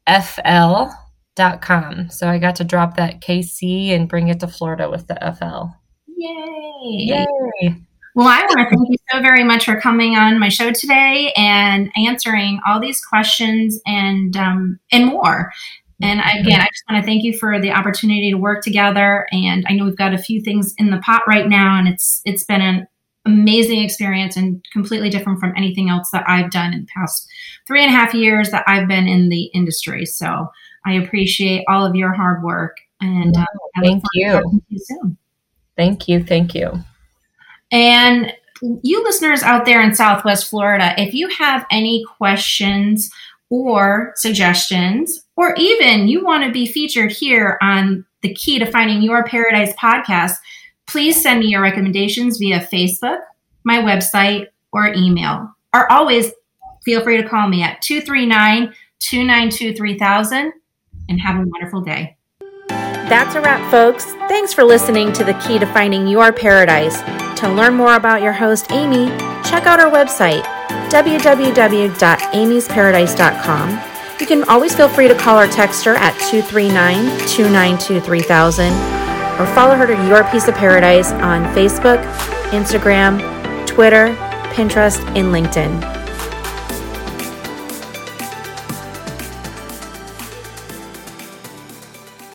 F 0.05 0.37
L 0.43 0.93
dot 1.35 1.61
com. 1.61 2.09
So 2.09 2.27
I 2.27 2.37
got 2.37 2.57
to 2.57 2.65
drop 2.65 2.97
that 2.97 3.21
KC 3.21 3.91
and 3.91 4.09
bring 4.09 4.27
it 4.27 4.41
to 4.41 4.47
Florida 4.47 4.89
with 4.89 5.07
the 5.07 5.15
FL. 5.15 5.69
Yay! 6.07 7.25
Yay! 7.61 7.75
Well, 8.15 8.27
I 8.27 8.41
want 8.41 8.59
to 8.59 8.75
thank 8.75 8.89
you 8.89 8.97
so 9.11 9.21
very 9.21 9.43
much 9.43 9.65
for 9.65 9.79
coming 9.79 10.15
on 10.15 10.39
my 10.39 10.49
show 10.49 10.71
today 10.71 11.33
and 11.35 11.89
answering 11.95 12.59
all 12.67 12.79
these 12.79 13.03
questions 13.03 13.79
and 13.87 14.35
um, 14.37 14.79
and 14.91 15.05
more. 15.07 15.51
And 16.01 16.19
again, 16.19 16.59
I 16.59 16.65
just 16.65 16.83
want 16.89 17.01
to 17.01 17.05
thank 17.05 17.23
you 17.23 17.37
for 17.37 17.59
the 17.61 17.71
opportunity 17.71 18.29
to 18.29 18.37
work 18.37 18.61
together. 18.61 19.25
And 19.31 19.65
I 19.69 19.73
know 19.73 19.85
we've 19.85 19.95
got 19.95 20.13
a 20.13 20.17
few 20.17 20.41
things 20.41 20.73
in 20.77 20.89
the 20.89 20.97
pot 20.97 21.21
right 21.27 21.47
now, 21.47 21.77
and 21.77 21.87
it's 21.87 22.21
it's 22.25 22.43
been 22.43 22.61
an 22.61 22.87
amazing 23.25 23.81
experience 23.81 24.35
and 24.35 24.63
completely 24.73 25.09
different 25.09 25.39
from 25.39 25.53
anything 25.55 25.89
else 25.89 26.09
that 26.11 26.25
I've 26.27 26.51
done 26.51 26.73
in 26.73 26.81
the 26.81 26.87
past 26.93 27.27
three 27.67 27.83
and 27.83 27.93
a 27.93 27.97
half 27.97 28.13
years 28.13 28.51
that 28.51 28.63
I've 28.67 28.87
been 28.87 29.07
in 29.07 29.29
the 29.29 29.45
industry. 29.53 30.05
So 30.05 30.49
I 30.85 30.93
appreciate 30.93 31.63
all 31.67 31.85
of 31.85 31.95
your 31.95 32.13
hard 32.13 32.43
work. 32.43 32.77
And 32.99 33.35
uh, 33.35 33.45
thank 33.81 34.03
you. 34.13 34.61
you. 34.69 35.17
Thank 35.75 36.07
you. 36.07 36.23
Thank 36.23 36.53
you. 36.53 36.83
And 37.71 38.33
you 38.81 39.03
listeners 39.03 39.43
out 39.43 39.65
there 39.65 39.81
in 39.81 39.95
Southwest 39.95 40.49
Florida, 40.49 40.93
if 40.97 41.13
you 41.13 41.27
have 41.29 41.65
any 41.71 42.05
questions 42.17 43.09
or 43.49 44.13
suggestions, 44.15 45.25
or 45.35 45.53
even 45.55 46.07
you 46.07 46.23
want 46.23 46.43
to 46.43 46.51
be 46.51 46.65
featured 46.65 47.11
here 47.11 47.57
on 47.61 48.05
the 48.21 48.33
Key 48.33 48.59
to 48.59 48.65
Finding 48.65 49.01
Your 49.01 49.25
Paradise 49.25 49.73
podcast, 49.75 50.35
Please 50.87 51.21
send 51.21 51.39
me 51.39 51.47
your 51.47 51.61
recommendations 51.61 52.37
via 52.37 52.59
Facebook, 52.59 53.19
my 53.63 53.79
website, 53.79 54.47
or 54.71 54.93
email. 54.93 55.53
Or 55.73 55.91
always 55.91 56.31
feel 56.83 57.01
free 57.01 57.21
to 57.21 57.27
call 57.27 57.47
me 57.47 57.63
at 57.63 57.81
239 57.81 58.73
292 58.99 59.75
3000 59.75 60.53
and 61.09 61.19
have 61.19 61.35
a 61.35 61.47
wonderful 61.47 61.81
day. 61.81 62.15
That's 62.69 63.35
a 63.35 63.41
wrap, 63.41 63.69
folks. 63.69 64.05
Thanks 64.27 64.53
for 64.53 64.63
listening 64.63 65.11
to 65.13 65.23
The 65.23 65.33
Key 65.35 65.59
to 65.59 65.67
Finding 65.67 66.07
Your 66.07 66.31
Paradise. 66.31 67.01
To 67.41 67.51
learn 67.51 67.75
more 67.75 67.95
about 67.95 68.21
your 68.21 68.31
host, 68.31 68.71
Amy, 68.71 69.07
check 69.43 69.65
out 69.65 69.79
our 69.79 69.91
website, 69.91 70.43
www.amysparadise.com. 70.89 73.81
You 74.19 74.25
can 74.25 74.43
always 74.45 74.73
feel 74.73 74.87
free 74.87 75.09
to 75.09 75.15
call 75.15 75.39
or 75.39 75.47
text 75.47 75.83
her 75.83 75.95
at 75.95 76.17
239 76.29 76.95
292 77.27 77.99
3000 77.99 79.02
or 79.39 79.47
follow 79.47 79.75
her 79.75 79.87
to 79.87 80.07
Your 80.07 80.23
Piece 80.31 80.47
of 80.47 80.55
Paradise 80.55 81.11
on 81.13 81.43
Facebook, 81.55 82.03
Instagram, 82.51 83.19
Twitter, 83.65 84.15
Pinterest, 84.53 84.99
and 85.15 85.33
LinkedIn. 85.33 86.02